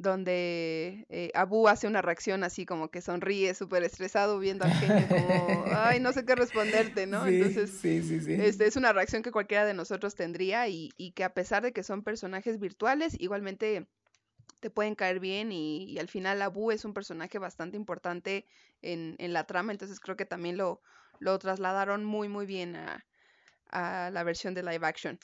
donde 0.00 1.04
eh, 1.10 1.30
Abu 1.34 1.68
hace 1.68 1.86
una 1.86 2.00
reacción 2.00 2.42
así 2.42 2.64
como 2.64 2.90
que 2.90 3.02
sonríe 3.02 3.52
súper 3.52 3.82
estresado 3.82 4.38
viendo 4.38 4.64
al 4.64 4.72
genio 4.72 5.06
como, 5.08 5.64
ay, 5.74 6.00
no 6.00 6.12
sé 6.14 6.24
qué 6.24 6.34
responderte, 6.34 7.06
¿no? 7.06 7.26
Entonces, 7.26 7.70
sí, 7.70 8.02
sí, 8.02 8.20
sí. 8.20 8.32
Este, 8.32 8.66
es 8.66 8.76
una 8.76 8.94
reacción 8.94 9.22
que 9.22 9.30
cualquiera 9.30 9.66
de 9.66 9.74
nosotros 9.74 10.14
tendría 10.14 10.66
y, 10.68 10.90
y, 10.96 11.12
que 11.12 11.22
a 11.22 11.34
pesar 11.34 11.62
de 11.62 11.72
que 11.72 11.82
son 11.82 12.02
personajes 12.02 12.58
virtuales, 12.58 13.14
igualmente 13.18 13.86
te 14.60 14.70
pueden 14.70 14.94
caer 14.94 15.20
bien 15.20 15.52
y, 15.52 15.98
al 15.98 16.08
final 16.08 16.40
Abu 16.40 16.70
es 16.70 16.86
un 16.86 16.94
personaje 16.94 17.38
bastante 17.38 17.76
importante 17.76 18.46
en, 18.80 19.16
en, 19.18 19.34
la 19.34 19.44
trama, 19.44 19.72
entonces 19.72 20.00
creo 20.00 20.16
que 20.16 20.24
también 20.24 20.56
lo, 20.56 20.80
lo 21.18 21.38
trasladaron 21.38 22.04
muy, 22.04 22.28
muy 22.28 22.46
bien 22.46 22.74
a, 22.74 23.04
a 23.70 24.10
la 24.10 24.22
versión 24.24 24.54
de 24.54 24.62
live 24.62 24.86
action. 24.86 25.18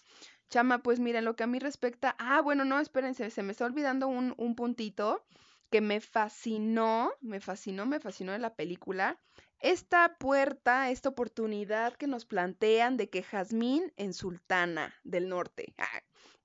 Chama, 0.50 0.82
pues 0.82 0.98
mira, 1.00 1.20
lo 1.20 1.37
que 1.37 1.44
a 1.44 1.46
mí 1.46 1.59
respecta, 1.59 2.14
ah, 2.18 2.40
bueno, 2.40 2.64
no, 2.64 2.80
espérense, 2.80 3.30
se 3.30 3.42
me 3.42 3.52
está 3.52 3.64
olvidando 3.64 4.09
un, 4.09 4.35
un 4.38 4.54
puntito 4.56 5.24
que 5.70 5.80
me 5.80 6.00
fascinó, 6.00 7.12
me 7.20 7.40
fascinó, 7.40 7.87
me 7.87 8.00
fascinó 8.00 8.32
de 8.32 8.38
la 8.38 8.54
película. 8.54 9.18
Esta 9.61 10.16
puerta, 10.18 10.90
esta 10.90 11.09
oportunidad 11.09 11.94
que 11.94 12.06
nos 12.06 12.24
plantean 12.26 12.96
de 12.96 13.09
que 13.11 13.22
Jazmín 13.22 13.92
en 13.96 14.12
Sultana 14.14 14.94
del 15.04 15.28
Norte. 15.28 15.74
Ah, 15.78 16.02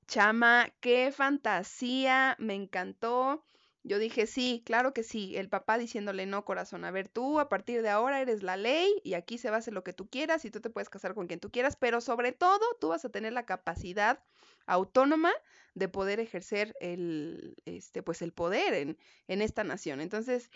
chama, 0.08 0.70
qué 0.80 1.12
fantasía, 1.12 2.36
me 2.40 2.56
encantó. 2.56 3.44
Yo 3.84 3.98
dije, 3.98 4.28
sí, 4.28 4.62
claro 4.66 4.94
que 4.94 5.04
sí. 5.04 5.36
El 5.36 5.50
papá 5.50 5.78
diciéndole, 5.78 6.26
no, 6.26 6.46
corazón, 6.46 6.86
a 6.86 6.92
ver, 6.92 7.08
tú 7.08 7.40
a 7.40 7.50
partir 7.50 7.82
de 7.82 7.90
ahora 7.90 8.22
eres 8.22 8.44
la 8.44 8.58
ley 8.58 8.94
y 9.04 9.16
aquí 9.16 9.38
se 9.38 9.50
va 9.50 9.56
a 9.56 9.60
hacer 9.60 9.74
lo 9.74 9.84
que 9.84 9.94
tú 9.94 10.08
quieras 10.08 10.46
y 10.46 10.52
tú 10.52 10.62
te 10.62 10.70
puedes 10.70 10.90
casar 10.90 11.16
con 11.16 11.28
quien 11.28 11.40
tú 11.40 11.52
quieras, 11.52 11.76
pero 11.76 12.00
sobre 12.02 12.32
todo 12.32 12.62
tú 12.80 12.90
vas 12.90 13.06
a 13.06 13.10
tener 13.10 13.34
la 13.34 13.46
capacidad 13.46 14.20
autónoma 14.68 15.32
de 15.74 15.88
poder 15.88 16.20
ejercer 16.20 16.76
el, 16.80 17.56
este, 17.66 18.04
pues 18.04 18.22
el 18.22 18.34
poder 18.34 18.74
en, 18.74 18.98
en 19.28 19.42
esta 19.42 19.64
nación. 19.64 20.02
Entonces, 20.02 20.52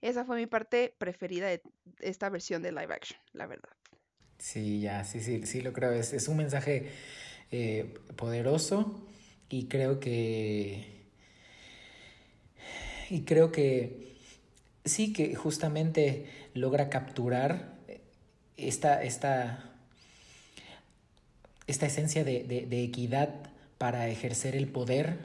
esa 0.00 0.24
fue 0.24 0.36
mi 0.36 0.46
parte 0.46 0.94
preferida 0.98 1.46
de 1.46 1.62
esta 2.00 2.28
versión 2.28 2.62
de 2.62 2.72
live 2.72 2.92
action, 2.92 3.20
la 3.32 3.46
verdad. 3.46 3.70
Sí, 4.38 4.80
ya, 4.80 5.04
sí, 5.04 5.20
sí, 5.20 5.46
sí 5.46 5.60
lo 5.60 5.72
creo. 5.72 5.92
Es, 5.92 6.12
es 6.12 6.28
un 6.28 6.38
mensaje 6.38 6.90
eh, 7.50 7.94
poderoso 8.16 9.06
y 9.48 9.68
creo 9.68 10.00
que 10.00 10.93
y 13.10 13.22
creo 13.22 13.52
que 13.52 14.14
sí 14.84 15.12
que 15.12 15.34
justamente 15.34 16.26
logra 16.54 16.88
capturar 16.90 17.74
esta, 18.56 19.02
esta, 19.02 19.70
esta 21.66 21.86
esencia 21.86 22.24
de, 22.24 22.66
equidad 22.70 23.30
para 23.78 24.08
ejercer 24.08 24.56
el 24.56 24.68
poder 24.68 25.18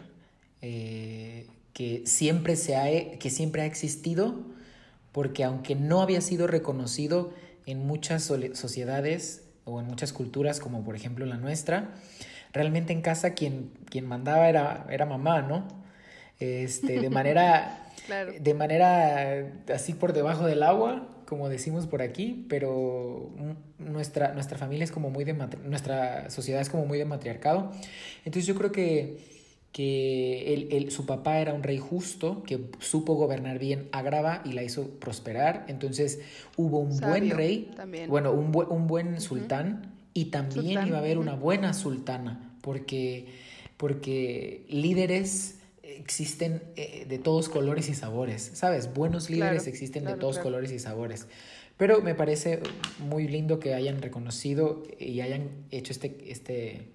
eh, 0.61 1.47
que, 1.73 2.03
siempre 2.05 2.55
se 2.55 2.75
ha, 2.75 3.17
que 3.17 3.29
siempre 3.29 3.61
ha 3.61 3.65
existido, 3.65 4.35
porque 5.11 5.43
aunque 5.43 5.75
no 5.75 6.01
había 6.01 6.21
sido 6.21 6.47
reconocido 6.47 7.33
en 7.65 7.85
muchas 7.85 8.23
sociedades 8.23 9.43
o 9.65 9.79
en 9.79 9.87
muchas 9.87 10.13
culturas, 10.13 10.59
como 10.59 10.83
por 10.83 10.95
ejemplo 10.95 11.25
la 11.25 11.37
nuestra, 11.37 11.95
realmente 12.53 12.93
en 12.93 13.01
casa 13.01 13.33
quien, 13.33 13.71
quien 13.89 14.05
mandaba 14.05 14.49
era, 14.49 14.87
era 14.89 15.05
mamá, 15.05 15.41
¿no? 15.41 15.78
Este, 16.39 16.99
de 16.99 17.09
manera, 17.09 17.89
de 18.39 18.53
manera 18.53 19.51
así 19.73 19.93
por 19.93 20.13
debajo 20.13 20.45
del 20.45 20.63
agua, 20.63 21.07
como 21.29 21.47
decimos 21.47 21.85
por 21.85 22.01
aquí, 22.01 22.45
pero 22.49 23.29
nuestra, 23.77 24.33
nuestra 24.33 24.57
familia 24.57 24.83
es 24.83 24.91
como 24.91 25.11
muy 25.11 25.25
de, 25.25 25.33
nuestra 25.33 26.31
sociedad 26.31 26.59
es 26.59 26.69
como 26.69 26.87
muy 26.87 26.97
de 26.97 27.05
matriarcado. 27.05 27.71
Entonces 28.25 28.47
yo 28.47 28.55
creo 28.55 28.71
que, 28.71 29.19
que 29.71 30.67
él, 30.71 30.91
su 30.91 31.05
papá 31.05 31.39
era 31.39 31.53
un 31.53 31.61
rey 31.61 31.77
justo, 31.77 32.41
que 32.43 32.71
supo 32.79 33.13
gobernar 33.13 33.59
bien 33.59 33.89
Agrava 33.91 34.41
y 34.43 34.53
la 34.53 34.63
hizo 34.63 34.89
prosperar. 34.99 35.65
Entonces 35.67 36.19
hubo 36.57 36.79
un 36.79 36.99
buen 36.99 37.29
rey, 37.29 37.71
bueno, 38.07 38.31
un, 38.31 38.55
un 38.67 38.87
buen 38.87 39.21
sultán 39.21 39.93
y 40.15 40.25
también 40.25 40.87
iba 40.87 40.97
a 40.97 40.99
haber 40.99 41.19
una 41.19 41.35
buena 41.35 41.75
sultana, 41.75 42.55
porque, 42.61 43.27
porque 43.77 44.65
líderes 44.67 45.58
existen 45.97 46.61
eh, 46.75 47.05
de 47.07 47.19
todos 47.19 47.49
colores 47.49 47.89
y 47.89 47.95
sabores, 47.95 48.51
¿sabes? 48.53 48.93
Buenos 48.93 49.29
líderes 49.29 49.67
existen 49.67 50.05
de 50.05 50.15
todos 50.15 50.39
colores 50.39 50.71
y 50.71 50.79
sabores. 50.79 51.27
Pero 51.77 52.01
me 52.01 52.13
parece 52.13 52.61
muy 52.99 53.27
lindo 53.27 53.59
que 53.59 53.73
hayan 53.73 54.01
reconocido 54.01 54.83
y 54.99 55.21
hayan 55.21 55.49
hecho 55.71 55.93
este, 55.93 56.17
este 56.29 56.91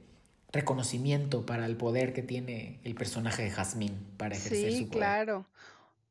reconocimiento 0.52 1.46
para 1.46 1.64
el 1.66 1.76
poder 1.76 2.12
que 2.12 2.22
tiene 2.22 2.80
el 2.85 2.94
personaje 2.94 3.42
de 3.42 3.50
Jazmín 3.50 3.96
para 4.16 4.37
ejercer 4.37 4.72
su 4.72 4.88
poder. 4.88 4.90
claro. 4.90 5.46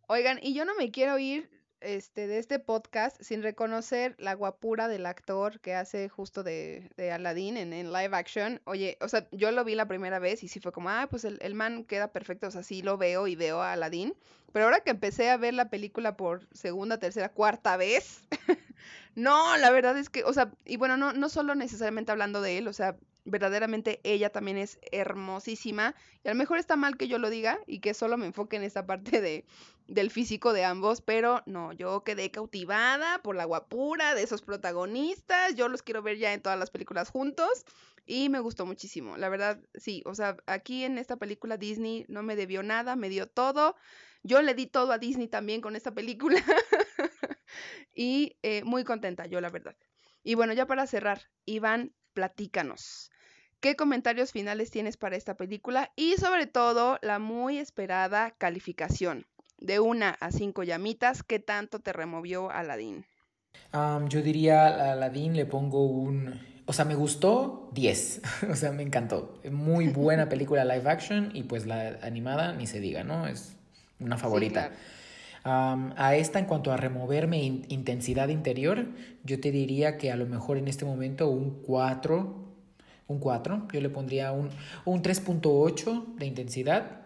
Oigan, 0.08 0.40
y 0.42 0.54
yo 0.54 0.66
no 0.66 0.76
me 0.76 0.92
quiero 0.92 1.18
ir 1.18 1.50
este, 1.84 2.28
de 2.28 2.40
este 2.40 2.60
podcast 2.60 3.22
sin 3.22 3.44
reconocer 3.44 4.16
la 4.18 4.34
guapura 4.34 4.88
del 4.88 5.06
actor 5.06 5.60
que 5.60 5.76
hace 5.76 6.10
justo 6.10 6.44
de, 6.44 6.90
de 6.98 7.12
Aladdin 7.12 7.58
en, 7.58 7.74
en, 7.74 7.92
live 7.92 8.16
action. 8.16 8.62
Oye, 8.66 8.98
o 9.02 9.08
sea, 9.08 9.28
yo 9.32 9.52
lo 9.52 9.64
vi 9.64 9.76
la 9.76 9.88
primera 9.88 10.20
vez 10.20 10.44
y 10.44 10.48
sí 10.48 10.60
fue 10.60 10.72
como, 10.72 10.90
ah, 10.90 11.08
pues 11.10 11.26
el, 11.26 11.38
el 11.42 11.56
man 11.56 11.84
queda 11.84 12.12
perfecto, 12.12 12.48
o 12.48 12.52
sea, 12.52 12.64
sí 12.64 12.82
lo 12.82 12.98
veo 12.98 13.28
y 13.28 13.36
veo 13.36 13.62
a 13.62 13.74
Aladdin. 13.74 14.14
Pero 14.52 14.66
ahora 14.66 14.82
que 14.82 14.92
empecé 14.92 15.30
a 15.30 15.38
ver 15.38 15.54
la 15.54 15.70
película 15.70 16.16
por 16.16 16.48
segunda, 16.54 17.00
tercera, 17.00 17.30
cuarta 17.30 17.76
vez, 17.76 18.22
no, 19.16 19.58
la 19.58 19.72
verdad 19.72 19.98
es 19.98 20.10
que, 20.10 20.24
o 20.24 20.34
sea, 20.34 20.52
y 20.66 20.78
bueno, 20.78 20.96
no, 20.96 21.12
no 21.14 21.28
solo 21.30 21.56
necesariamente 21.56 22.12
hablando 22.12 22.42
de 22.42 22.60
él, 22.60 22.68
o 22.68 22.74
sea, 22.74 22.96
verdaderamente 23.26 24.00
ella 24.04 24.30
también 24.30 24.58
es 24.58 24.80
hermosísima. 24.92 25.96
Y 26.24 26.28
a 26.28 26.32
lo 26.34 26.38
mejor 26.38 26.58
está 26.58 26.76
mal 26.76 26.98
que 26.98 27.08
yo 27.08 27.18
lo 27.20 27.30
diga 27.30 27.60
y 27.68 27.80
que 27.80 27.94
solo 27.94 28.18
me 28.18 28.26
enfoque 28.26 28.58
en 28.58 28.64
esta 28.64 28.86
parte 28.86 29.22
de, 29.22 29.46
del 29.88 30.12
físico 30.12 30.54
de 30.54 30.66
ambos, 30.66 31.02
pero 31.02 31.44
no, 31.46 31.74
yo 31.74 32.04
quedé 32.04 32.32
cautivada 32.32 33.22
por 33.22 33.36
la 33.36 33.46
guapura 33.46 34.16
de 34.16 34.24
esos 34.24 34.42
protagonistas. 34.42 35.56
Yo 35.56 35.70
los 35.70 35.84
quiero 35.84 36.02
ver 36.02 36.18
ya 36.18 36.34
en 36.34 36.42
todas 36.42 36.60
las 36.60 36.72
películas 36.72 37.10
juntos. 37.10 37.66
Y 38.06 38.28
me 38.28 38.40
gustó 38.40 38.66
muchísimo, 38.66 39.16
la 39.16 39.30
verdad, 39.30 39.62
sí, 39.76 40.04
o 40.06 40.14
sea, 40.14 40.36
aquí 40.46 40.84
en 40.84 40.98
esta 40.98 41.16
película 41.16 41.56
Disney 41.56 42.04
no 42.10 42.22
me 42.22 42.36
debió 42.36 42.62
nada, 42.62 42.98
me 42.98 43.08
dio 43.08 43.28
todo. 43.28 43.78
Yo 44.24 44.42
le 44.42 44.54
di 44.56 44.68
todo 44.68 44.92
a 44.92 44.98
Disney 44.98 45.30
también 45.30 45.62
con 45.62 45.78
esta 45.78 45.94
película. 45.94 46.36
y 47.96 48.38
eh, 48.42 48.64
muy 48.66 48.84
contenta 48.84 49.26
yo, 49.26 49.40
la 49.40 49.50
verdad. 49.50 49.78
Y 50.22 50.36
bueno, 50.36 50.52
ya 50.52 50.66
para 50.66 50.86
cerrar, 50.86 51.30
Iván, 51.46 51.94
platícanos. 52.14 53.12
¿Qué 53.60 53.76
comentarios 53.76 54.32
finales 54.32 54.72
tienes 54.72 54.98
para 54.98 55.16
esta 55.16 55.36
película? 55.36 55.92
Y 55.96 56.16
sobre 56.16 56.48
todo, 56.48 57.00
la 57.02 57.18
muy 57.20 57.60
esperada 57.60 58.32
calificación. 58.32 59.26
De 59.58 59.80
una 59.80 60.10
a 60.20 60.32
cinco 60.32 60.64
llamitas, 60.64 61.24
¿qué 61.24 61.40
tanto 61.40 61.80
te 61.80 61.94
removió 61.94 62.52
Aladdin? 62.52 63.06
yo 64.10 64.22
diría 64.22 64.68
a 64.68 64.92
Aladdin 64.94 65.36
le 65.36 65.46
pongo 65.46 65.86
un... 65.86 66.40
O 66.66 66.74
sea, 66.74 66.86
me 66.86 66.96
gustó 66.96 67.70
10. 67.74 68.22
o 68.52 68.56
sea, 68.56 68.72
me 68.72 68.84
encantó. 68.84 69.40
Muy 69.50 69.88
buena 69.88 70.28
película 70.30 70.66
live 70.66 70.90
action 70.90 71.32
y 71.34 71.44
pues 71.44 71.66
la 71.66 72.00
animada 72.02 72.54
ni 72.54 72.68
se 72.68 72.80
diga, 72.80 73.04
¿no? 73.04 73.28
Es 73.28 73.56
una 74.00 74.18
favorita. 74.18 74.72
A 75.44 76.16
esta, 76.16 76.40
en 76.40 76.46
cuanto 76.46 76.72
a 76.72 76.78
removerme 76.78 77.44
intensidad 77.68 78.30
interior, 78.30 78.88
yo 79.24 79.40
te 79.40 79.52
diría 79.52 79.98
que 79.98 80.12
a 80.12 80.16
lo 80.16 80.26
mejor 80.26 80.58
en 80.58 80.68
este 80.68 80.86
momento 80.86 81.30
un 81.30 81.62
4, 81.64 82.44
un 83.08 83.20
4, 83.20 83.68
yo 83.74 83.82
le 83.82 83.90
pondría 83.90 84.32
un, 84.32 84.50
un 84.86 85.04
3.8 85.04 86.16
de 86.16 86.26
intensidad. 86.26 87.02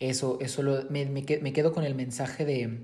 Eso, 0.00 0.38
eso 0.40 0.62
lo, 0.62 0.84
me, 0.90 1.04
me, 1.04 1.22
quedo 1.24 1.72
con 1.72 1.84
el 1.84 1.94
mensaje 1.94 2.44
de, 2.44 2.80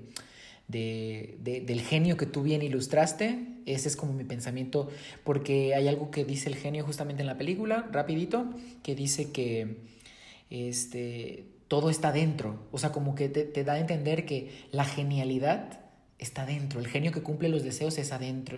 de, 0.67 1.63
del 1.65 1.81
genio 1.81 2.15
que 2.15 2.25
tú 2.25 2.43
bien 2.43 2.61
ilustraste. 2.61 3.47
Ese 3.65 3.89
es 3.89 3.95
como 3.95 4.13
mi 4.13 4.23
pensamiento, 4.23 4.89
porque 5.23 5.73
hay 5.75 5.87
algo 5.87 6.11
que 6.11 6.23
dice 6.23 6.49
el 6.49 6.55
genio 6.55 6.85
justamente 6.85 7.21
en 7.21 7.27
la 7.27 7.37
película, 7.37 7.89
rapidito, 7.91 8.45
que 8.83 8.95
dice 8.95 9.31
que 9.31 9.77
este, 10.49 11.45
todo 11.69 11.89
está 11.89 12.11
dentro. 12.11 12.59
O 12.73 12.77
sea, 12.77 12.91
como 12.91 13.15
que 13.15 13.29
te, 13.29 13.63
da 13.63 13.73
a 13.73 13.79
entender 13.79 14.25
que 14.25 14.65
la 14.71 14.83
genialidad 14.83 15.79
está 16.17 16.45
dentro. 16.45 16.81
El 16.81 16.87
genio 16.87 17.13
que 17.13 17.21
cumple 17.21 17.47
los 17.47 17.63
deseos 17.63 17.97
es 17.97 18.11
adentro, 18.11 18.57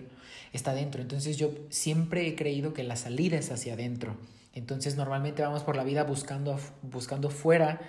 está 0.52 0.74
dentro. 0.74 1.00
Entonces 1.00 1.36
yo 1.36 1.52
siempre 1.68 2.26
he 2.26 2.34
creído 2.34 2.72
que 2.74 2.82
la 2.82 2.96
salida 2.96 3.38
es 3.38 3.52
hacia 3.52 3.74
adentro. 3.74 4.16
Entonces 4.54 4.96
normalmente 4.96 5.42
vamos 5.42 5.62
por 5.62 5.76
la 5.76 5.84
vida 5.84 6.04
buscando, 6.04 6.58
buscando 6.80 7.30
fuera, 7.30 7.80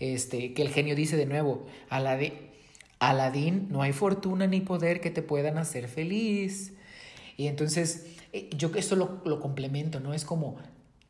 este, 0.00 0.52
que 0.52 0.62
el 0.62 0.68
genio 0.68 0.94
dice 0.94 1.16
de 1.16 1.26
nuevo, 1.26 1.66
Aladín, 1.88 3.68
no 3.70 3.82
hay 3.82 3.92
fortuna 3.92 4.46
ni 4.46 4.60
poder 4.60 5.00
que 5.00 5.10
te 5.10 5.22
puedan 5.22 5.56
hacer 5.56 5.88
feliz. 5.88 6.74
Y 7.38 7.46
entonces, 7.46 8.16
eh, 8.34 8.50
yo 8.54 8.70
que 8.70 8.80
esto 8.80 8.96
lo, 8.96 9.22
lo 9.24 9.40
complemento, 9.40 9.98
¿no? 9.98 10.12
Es 10.12 10.26
como, 10.26 10.58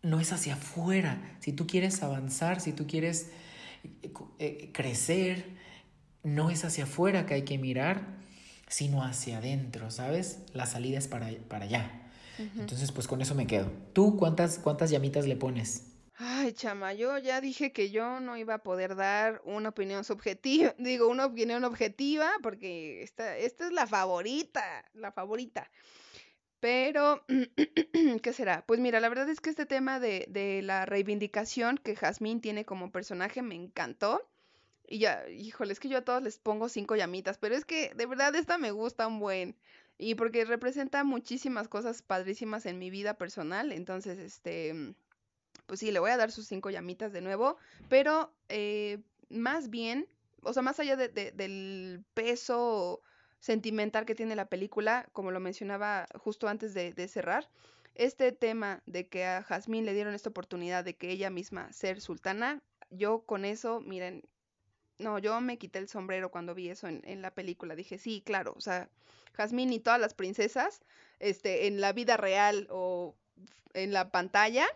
no 0.03 0.21
es 0.21 0.33
hacia 0.33 0.55
afuera. 0.55 1.37
Si 1.41 1.53
tú 1.53 1.67
quieres 1.67 2.03
avanzar, 2.05 2.61
si 2.61 2.73
tú 2.73 2.87
quieres 2.87 3.31
crecer, 4.73 5.45
no 6.23 6.51
es 6.51 6.65
hacia 6.65 6.85
afuera 6.85 7.27
que 7.27 7.35
hay 7.35 7.43
que 7.43 7.59
mirar, 7.59 8.19
sino 8.69 9.03
hacia 9.03 9.39
adentro, 9.39 9.91
¿sabes? 9.91 10.41
La 10.53 10.67
salida 10.67 10.99
es 10.99 11.09
para, 11.09 11.31
para 11.49 11.65
allá. 11.65 12.09
Entonces, 12.39 12.93
pues 12.93 13.09
con 13.09 13.21
eso 13.21 13.35
me 13.35 13.47
quedo. 13.47 13.71
¿Tú 13.93 14.17
cuántas, 14.17 14.59
cuántas 14.59 14.91
llamitas 14.91 15.27
le 15.27 15.37
pones? 15.37 15.89
Ay, 16.21 16.53
chama, 16.53 16.95
yo 16.95 17.17
ya 17.19 17.41
dije 17.41 17.73
que 17.73 17.91
yo 17.91 18.19
no 18.19 18.37
iba 18.37 18.55
a 18.55 18.63
poder 18.63 18.97
dar 18.97 19.41
una 19.45 19.69
opinión 19.69 20.05
subjetiva, 20.05 20.75
digo, 20.79 21.07
una 21.09 21.27
opinión 21.27 21.65
objetiva, 21.65 22.31
porque 22.43 23.03
esta, 23.03 23.37
esta 23.37 23.67
es 23.67 23.73
la 23.73 23.87
favorita, 23.87 24.85
la 24.95 25.13
favorita. 25.13 25.71
Pero, 26.61 27.25
¿qué 28.23 28.33
será? 28.33 28.65
Pues 28.67 28.81
mira, 28.81 29.01
la 29.01 29.09
verdad 29.09 29.29
es 29.29 29.41
que 29.41 29.51
este 29.51 29.67
tema 29.67 30.01
de, 30.01 30.27
de 30.29 30.63
la 30.63 30.87
reivindicación 30.87 31.79
que 31.79 31.97
Jazmín 31.97 32.41
tiene 32.41 32.65
como 32.65 32.91
personaje 32.91 33.43
me 33.43 33.55
encantó. 33.55 34.29
Y 34.89 35.01
ya, 35.01 35.29
híjole, 35.29 35.73
es 35.73 35.81
que 35.81 35.89
yo 35.89 35.99
a 35.99 36.05
todos 36.05 36.23
les 36.23 36.39
pongo 36.39 36.69
cinco 36.69 36.97
llamitas, 36.97 37.39
pero 37.39 37.55
es 37.55 37.65
que 37.65 37.93
de 37.95 38.07
verdad 38.07 38.35
esta 38.35 38.59
me 38.59 38.71
gusta 38.71 39.07
un 39.07 39.21
buen. 39.21 39.57
Y 39.99 40.15
porque 40.15 40.45
representa 40.45 41.05
muchísimas 41.05 41.69
cosas 41.69 42.03
padrísimas 42.03 42.67
en 42.67 42.79
mi 42.79 42.89
vida 42.91 43.15
personal. 43.15 43.73
Entonces, 43.73 44.19
este, 44.19 44.95
pues 45.67 45.81
sí, 45.81 45.91
le 45.93 46.01
voy 46.01 46.11
a 46.11 46.17
dar 46.17 46.33
sus 46.33 46.47
cinco 46.47 46.71
llamitas 46.71 47.13
de 47.13 47.21
nuevo, 47.21 47.59
pero 47.89 48.33
eh, 48.49 49.01
más 49.29 49.71
bien, 49.71 50.09
o 50.43 50.53
sea, 50.53 50.63
más 50.63 50.81
allá 50.81 50.97
de, 50.97 51.09
del 51.09 52.05
peso 52.15 53.03
sentimental 53.41 54.05
que 54.05 54.15
tiene 54.15 54.37
la 54.37 54.49
película, 54.49 55.09
como 55.13 55.31
lo 55.31 55.41
mencionaba 55.41 56.07
justo 56.15 56.49
antes 56.49 56.75
de, 56.75 57.09
cerrar, 57.09 57.49
este 57.95 58.33
tema 58.33 58.83
de 58.87 59.09
que 59.09 59.25
a 59.25 59.43
Jazmín 59.43 59.85
le 59.85 59.95
dieron 59.95 60.15
esta 60.15 60.31
oportunidad 60.31 60.85
de 60.85 60.95
que 60.95 61.11
ella 61.11 61.31
misma 61.31 61.73
ser 61.73 62.01
sultana, 62.01 62.63
yo 62.91 63.21
con 63.21 63.45
eso, 63.45 63.81
miren, 63.81 64.23
no, 64.99 65.19
yo 65.19 65.41
me 65.41 65.59
quité 65.59 65.79
el 65.79 65.89
sombrero 65.89 66.31
cuando 66.31 66.55
vi 66.55 66.71
eso 66.71 66.89
en, 66.89 67.03
en 67.05 67.23
la 67.23 67.33
película. 67.33 67.77
Dije, 67.77 67.99
sí, 67.99 68.23
claro, 68.25 68.55
o 68.57 68.61
sea, 68.61 68.89
Jazmín 69.35 69.73
y 69.73 69.79
todas 69.79 70.01
las 70.01 70.15
princesas, 70.15 70.81
este, 71.21 71.67
en 71.69 71.81
la 71.81 71.93
vida 71.93 72.17
real 72.17 72.67
o 72.71 73.15
en 73.75 73.93
la 73.93 74.11
pantalla, 74.11 74.67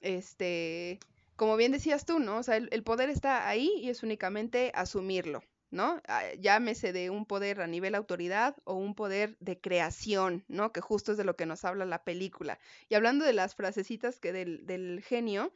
este, 0.00 0.98
como 1.36 1.56
bien 1.56 1.72
decías 1.72 2.06
tú, 2.06 2.18
¿no? 2.18 2.38
O 2.38 2.42
sea, 2.42 2.56
el, 2.56 2.82
poder 2.82 3.10
está 3.10 3.48
ahí 3.48 3.70
y 3.76 3.90
es 3.90 4.02
únicamente 4.02 4.72
asumirlo, 4.74 5.42
¿no? 5.76 6.00
Ah, 6.08 6.24
llámese 6.40 6.92
de 6.92 7.10
un 7.10 7.26
poder 7.26 7.60
a 7.60 7.66
nivel 7.66 7.94
autoridad 7.94 8.56
o 8.64 8.74
un 8.74 8.94
poder 8.94 9.36
de 9.38 9.60
creación, 9.60 10.44
¿no? 10.48 10.72
Que 10.72 10.80
justo 10.80 11.12
es 11.12 11.18
de 11.18 11.24
lo 11.24 11.36
que 11.36 11.46
nos 11.46 11.64
habla 11.64 11.84
la 11.84 12.02
película. 12.02 12.58
Y 12.88 12.96
hablando 12.96 13.24
de 13.24 13.32
las 13.32 13.54
frasecitas 13.54 14.18
que 14.18 14.32
del, 14.32 14.66
del 14.66 15.02
genio, 15.06 15.52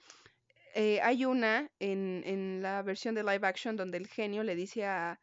eh, 0.74 1.00
hay 1.02 1.24
una 1.24 1.70
en, 1.80 2.22
en, 2.24 2.62
la 2.62 2.82
versión 2.82 3.16
de 3.16 3.24
live 3.24 3.46
action 3.46 3.76
donde 3.76 3.98
el 3.98 4.06
genio 4.06 4.44
le 4.44 4.54
dice 4.54 4.84
a, 4.84 5.18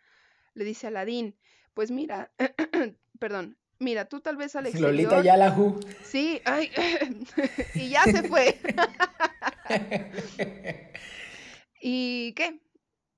le 0.56 0.66
dice 0.66 0.88
a 0.88 0.90
Aladdin, 0.90 1.36
pues 1.74 1.92
mira, 1.92 2.32
perdón, 3.20 3.56
Mira, 3.80 4.06
tú 4.06 4.22
tal 4.22 4.38
vez 4.38 4.56
al 4.56 4.66
exterior... 4.66 4.92
Lolita 4.92 5.22
Yalahu. 5.22 5.80
Sí, 6.04 6.42
ay, 6.46 6.72
y 7.76 7.90
ya 7.90 8.04
se 8.06 8.24
fue. 8.24 8.58
¿Y 11.80 12.34
qué? 12.34 12.60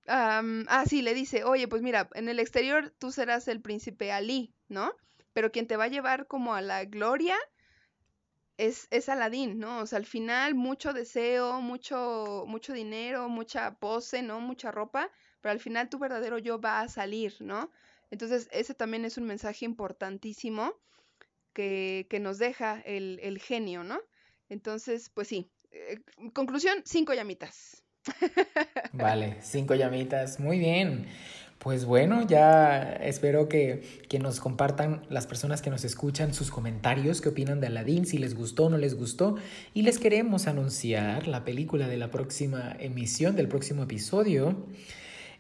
Ah, 0.10 0.84
sí, 0.88 1.02
le 1.02 1.14
dice, 1.14 1.44
oye, 1.44 1.68
pues 1.68 1.82
mira, 1.82 2.10
en 2.14 2.30
el 2.30 2.40
exterior 2.40 2.94
tú 3.00 3.12
serás 3.12 3.48
el 3.48 3.62
príncipe 3.62 4.12
Ali, 4.12 4.54
¿no? 4.68 4.94
Pero 5.34 5.52
quien 5.52 5.68
te 5.68 5.78
va 5.78 5.86
a 5.86 5.90
llevar 5.90 6.28
como 6.28 6.56
a 6.56 6.62
la 6.62 6.86
gloria 6.86 7.38
es, 8.58 8.88
es 8.92 9.08
Aladín, 9.08 9.60
¿no? 9.60 9.80
O 9.80 9.86
sea, 9.86 9.98
al 9.98 10.06
final 10.06 10.56
mucho 10.56 10.94
deseo, 10.94 11.62
mucho, 11.62 12.44
mucho 12.48 12.74
dinero, 12.74 13.30
mucha 13.30 13.76
pose, 13.76 14.22
¿no? 14.22 14.42
Mucha 14.42 14.72
ropa, 14.72 15.10
pero 15.42 15.52
al 15.54 15.60
final 15.60 15.90
tu 15.90 16.00
verdadero 16.00 16.38
yo 16.40 16.60
va 16.60 16.82
a 16.82 16.90
salir, 16.90 17.36
¿no? 17.40 17.72
Entonces, 18.12 18.50
ese 18.52 18.74
también 18.74 19.06
es 19.06 19.18
un 19.18 19.26
mensaje 19.26 19.66
importantísimo 19.66 20.74
que, 21.54 22.20
nos 22.22 22.38
deja 22.38 22.82
el, 22.82 23.40
genio, 23.40 23.84
¿no? 23.84 24.00
Entonces, 24.50 25.10
pues 25.10 25.28
sí. 25.28 25.52
Eh, 25.72 26.02
conclusión, 26.34 26.82
cinco 26.86 27.14
llamitas. 27.14 27.84
Vale, 28.94 29.38
cinco 29.42 29.76
llamitas. 29.76 30.40
Muy 30.40 30.60
bien. 30.60 31.06
Pues 31.60 31.84
bueno, 31.84 32.26
ya 32.26 32.94
espero 33.02 33.50
que, 33.50 33.84
que, 34.08 34.18
nos 34.18 34.40
compartan 34.40 35.02
las 35.10 35.28
personas 35.28 35.62
que 35.62 35.70
nos 35.70 35.84
escuchan 35.84 36.34
sus 36.34 36.52
comentarios, 36.52 37.20
qué 37.20 37.28
opinan 37.28 37.60
de 37.60 37.68
Aladdin, 37.68 38.06
si 38.06 38.18
les 38.18 38.34
gustó 38.34 38.68
o 38.68 38.70
no 38.70 38.78
les 38.78 38.96
gustó. 38.96 39.36
Y 39.74 39.82
les 39.82 40.00
queremos 40.00 40.48
anunciar 40.48 41.28
la 41.28 41.44
película 41.44 41.90
de 41.90 41.98
la 41.98 42.12
próxima 42.12 42.78
emisión, 42.80 43.36
del 43.36 43.50
próximo 43.50 43.84
episodio. 43.84 44.56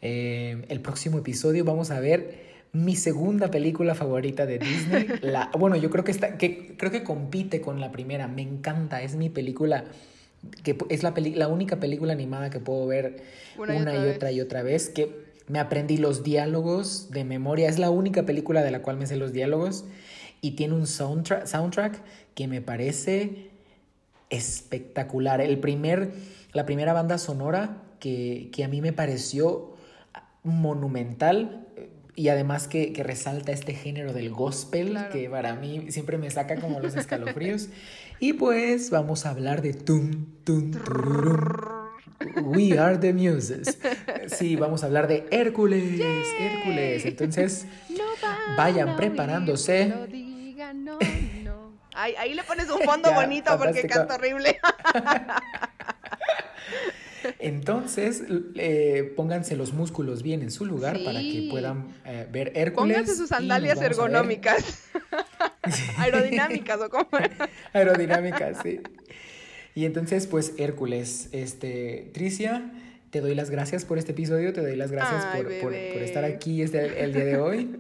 Eh, 0.02 0.66
el 0.68 0.82
próximo 0.82 1.20
episodio 1.20 1.64
vamos 1.64 1.90
a 1.90 2.02
ver 2.02 2.50
mi 2.74 2.96
segunda 2.98 3.50
película 3.50 3.96
favorita 3.96 4.46
de 4.46 4.60
Disney. 4.60 5.08
La, 5.22 5.50
bueno, 5.58 5.78
yo 5.78 5.90
creo 5.90 6.04
que, 6.04 6.12
está, 6.12 6.38
que, 6.38 6.76
creo 6.78 6.92
que 6.92 7.04
compite 7.04 7.62
con 7.62 7.80
la 7.80 7.94
primera. 7.94 8.28
Me 8.28 8.42
encanta. 8.42 9.02
Es 9.02 9.16
mi 9.16 9.30
película. 9.30 9.86
Que 10.64 10.78
es 10.90 11.04
la, 11.04 11.14
la 11.36 11.48
única 11.48 11.80
película 11.80 12.14
animada 12.14 12.50
que 12.50 12.60
puedo 12.60 12.88
ver 12.88 13.24
una, 13.58 13.96
y, 13.96 14.10
otra, 14.10 14.32
y 14.32 14.42
otra 14.42 14.64
vez. 14.64 14.90
Que 14.90 15.30
me 15.48 15.60
aprendí 15.60 15.98
los 15.98 16.24
diálogos 16.24 17.12
de 17.12 17.24
memoria. 17.24 17.70
Es 17.70 17.80
la 17.80 17.90
única 17.90 18.26
película 18.26 18.64
de 18.64 18.72
la 18.72 18.82
cual 18.82 18.98
me 18.98 19.08
sé 19.08 19.16
los 19.16 19.34
diálogos. 19.34 19.86
Y 20.42 20.52
tiene 20.52 20.76
un 20.76 20.88
soundtrack, 20.88 21.46
soundtrack 21.46 22.02
que 22.36 22.48
me 22.48 22.62
parece 22.62 23.50
espectacular. 24.30 25.42
El 25.42 25.60
primer, 25.60 26.12
la 26.54 26.66
primera 26.66 26.94
banda 26.94 27.18
sonora 27.18 27.84
que, 28.00 28.50
que 28.54 28.64
a 28.64 28.68
mí 28.68 28.82
me 28.82 28.94
pareció 28.94 29.74
monumental 30.44 31.68
y 32.16 32.30
además 32.30 32.68
que, 32.68 32.94
resalta 33.04 33.52
este 33.52 33.74
género 33.74 34.14
del 34.14 34.30
gospel, 34.30 34.98
que 35.12 35.30
para 35.30 35.56
mí 35.56 35.92
siempre 35.92 36.18
me 36.18 36.30
saca 36.30 36.56
como 36.58 36.80
los 36.80 36.96
escalofríos. 36.96 37.70
y 38.20 38.34
pues 38.34 38.90
vamos 38.90 39.26
a 39.26 39.30
hablar 39.30 39.62
de 39.62 39.74
Tum, 39.74 40.26
Tum, 40.44 40.72
We 42.44 42.78
are 42.78 42.98
the 42.98 43.14
Muses. 43.14 43.78
Sí, 44.28 44.56
vamos 44.56 44.84
a 44.84 44.88
hablar 44.88 45.08
de 45.08 45.26
Hércules, 45.32 46.02
Hércules. 46.40 47.06
Entonces, 47.06 47.66
vayan 48.58 48.98
preparándose. 48.98 49.94
ahí 51.96 52.34
le 52.34 52.44
pones 52.44 52.70
un 52.70 52.82
fondo 52.86 53.14
bonito 53.14 53.58
porque 53.58 53.88
canta 53.88 54.16
horrible. 54.16 54.60
Entonces, 57.38 58.24
eh, 58.56 59.14
pónganse 59.16 59.56
los 59.56 59.74
músculos 59.74 60.24
bien 60.24 60.42
en 60.42 60.52
su 60.52 60.66
lugar 60.66 61.00
para 61.04 61.20
que 61.20 61.48
puedan 61.52 61.88
eh, 62.06 62.28
ver 62.32 62.52
Hércules. 62.56 62.96
Pónganse 62.98 63.16
sus 63.16 63.30
sandalias 63.30 63.82
ergonómicas. 63.82 64.90
Aerodinámicas, 65.98 66.80
¿o 66.82 66.90
cómo? 66.90 67.10
Aerodinámicas, 67.74 68.58
sí. 68.64 68.80
Y 69.76 69.86
entonces, 69.86 70.28
pues, 70.28 70.54
Hércules, 70.58 71.30
este, 71.32 72.10
Tricia, 72.14 72.72
te 73.12 73.22
doy 73.22 73.36
las 73.36 73.50
gracias 73.50 73.86
por 73.86 73.98
este 73.98 74.12
episodio, 74.12 74.54
te 74.54 74.62
doy 74.62 74.76
las 74.76 74.92
gracias 74.92 75.26
por, 75.62 75.74
estar 75.74 76.26
aquí 76.26 76.62
este, 76.62 77.04
el 77.04 77.14
día 77.14 77.26
de 77.26 77.38
hoy. 77.38 77.80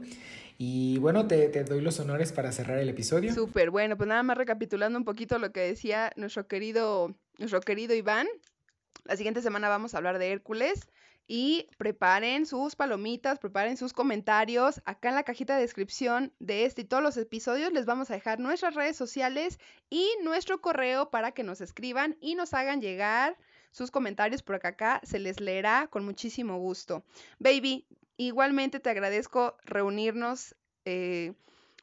Y 0.57 0.97
bueno, 0.99 1.25
te, 1.25 1.47
te, 1.47 1.63
doy 1.63 1.81
los 1.81 1.99
honores 2.01 2.33
para 2.33 2.51
cerrar 2.51 2.79
el 2.79 2.89
episodio. 2.89 3.33
Súper, 3.33 3.69
bueno, 3.69 3.95
pues 3.95 4.09
nada 4.09 4.23
más 4.23 4.37
recapitulando 4.37 4.99
un 4.99 5.05
poquito 5.05 5.39
lo 5.39 5.53
que 5.53 5.61
decía 5.61 6.11
nuestro 6.17 6.47
querido, 6.47 7.15
nuestro 7.37 7.61
querido 7.61 7.95
Iván. 7.95 8.27
La 9.09 9.17
siguiente 9.17 9.41
semana 9.41 9.69
vamos 9.69 9.95
a 9.95 9.97
hablar 9.97 10.19
de 10.19 10.31
Hércules. 10.31 10.87
Y 11.27 11.67
preparen 11.79 12.45
sus 12.45 12.75
palomitas, 12.75 13.39
preparen 13.39 13.75
sus 13.75 13.91
comentarios. 13.91 14.83
Acá 14.85 15.09
en 15.09 15.15
la 15.15 15.23
cajita 15.23 15.55
de 15.55 15.61
descripción 15.61 16.31
de 16.37 16.65
este 16.65 16.81
y 16.81 16.85
todos 16.85 17.01
los 17.01 17.17
episodios 17.17 17.73
les 17.73 17.87
vamos 17.87 18.11
a 18.11 18.13
dejar 18.13 18.39
nuestras 18.39 18.75
redes 18.75 18.95
sociales 18.95 19.59
y 19.89 20.07
nuestro 20.23 20.61
correo 20.61 21.09
para 21.09 21.31
que 21.31 21.41
nos 21.41 21.59
escriban 21.59 22.17
y 22.21 22.35
nos 22.35 22.53
hagan 22.53 22.81
llegar 22.81 23.35
sus 23.71 23.89
comentarios 23.89 24.43
por 24.43 24.63
acá. 24.63 25.01
Se 25.03 25.17
les 25.17 25.39
leerá 25.39 25.87
con 25.87 26.05
muchísimo 26.05 26.59
gusto. 26.59 27.03
Baby, 27.39 27.87
igualmente 28.17 28.79
te 28.79 28.91
agradezco 28.91 29.57
reunirnos 29.65 30.55
eh, 30.85 31.33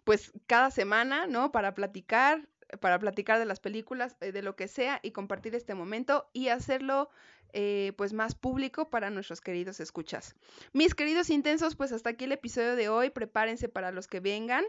pues 0.05 0.33
cada 0.47 0.71
semana, 0.71 1.27
¿no? 1.27 1.51
Para 1.51 1.75
platicar, 1.75 2.47
para 2.81 2.99
platicar 2.99 3.39
de 3.39 3.45
las 3.45 3.61
películas, 3.61 4.17
eh, 4.21 4.33
de 4.33 4.43
lo 4.43 4.57
que 4.57 4.69
sea 4.69 5.01
y 5.03 5.13
compartir 5.13 5.55
este 5.55 5.75
momento 5.75 6.29
y 6.33 6.49
hacerlo 6.49 7.11
eh, 7.53 7.93
pues 7.97 8.13
más 8.13 8.35
público 8.35 8.91
para 8.91 9.11
nuestros 9.11 9.41
queridos 9.41 9.81
escuchas. 9.81 10.35
Mis 10.73 10.95
queridos 10.95 11.31
intensos, 11.31 11.77
pues 11.77 11.93
hasta 11.93 12.11
aquí 12.11 12.25
el 12.25 12.33
episodio 12.33 12.77
de 12.77 12.89
hoy. 12.89 13.11
Prepárense 13.11 13.69
para 13.69 13.93
los 13.93 14.09
que 14.09 14.21
vengan. 14.21 14.65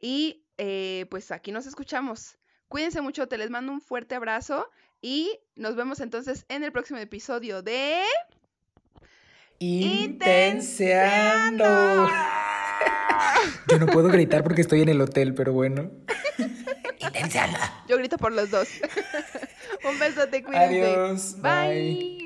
Y 0.00 0.44
eh, 0.58 1.06
pues 1.10 1.30
aquí 1.30 1.52
nos 1.52 1.66
escuchamos. 1.66 2.36
Cuídense 2.68 3.00
mucho, 3.00 3.28
te 3.28 3.38
les 3.38 3.50
mando 3.50 3.72
un 3.72 3.80
fuerte 3.80 4.14
abrazo 4.14 4.68
y 5.02 5.40
nos 5.56 5.76
vemos 5.76 6.00
entonces 6.00 6.44
en 6.48 6.62
el 6.62 6.72
próximo 6.72 6.98
episodio 6.98 7.62
de... 7.62 8.02
Intenseando. 9.58 11.64
Yo 13.68 13.78
no 13.78 13.86
puedo 13.86 14.08
gritar 14.08 14.42
porque 14.42 14.62
estoy 14.62 14.82
en 14.82 14.88
el 14.88 15.00
hotel, 15.00 15.34
pero 15.34 15.52
bueno. 15.52 15.90
Yo 17.88 17.96
grito 17.96 18.18
por 18.18 18.32
los 18.32 18.50
dos. 18.50 18.68
Un 19.84 19.98
besote, 19.98 20.42
cuídense. 20.42 20.94
Adiós. 20.94 21.36
bye. 21.40 22.19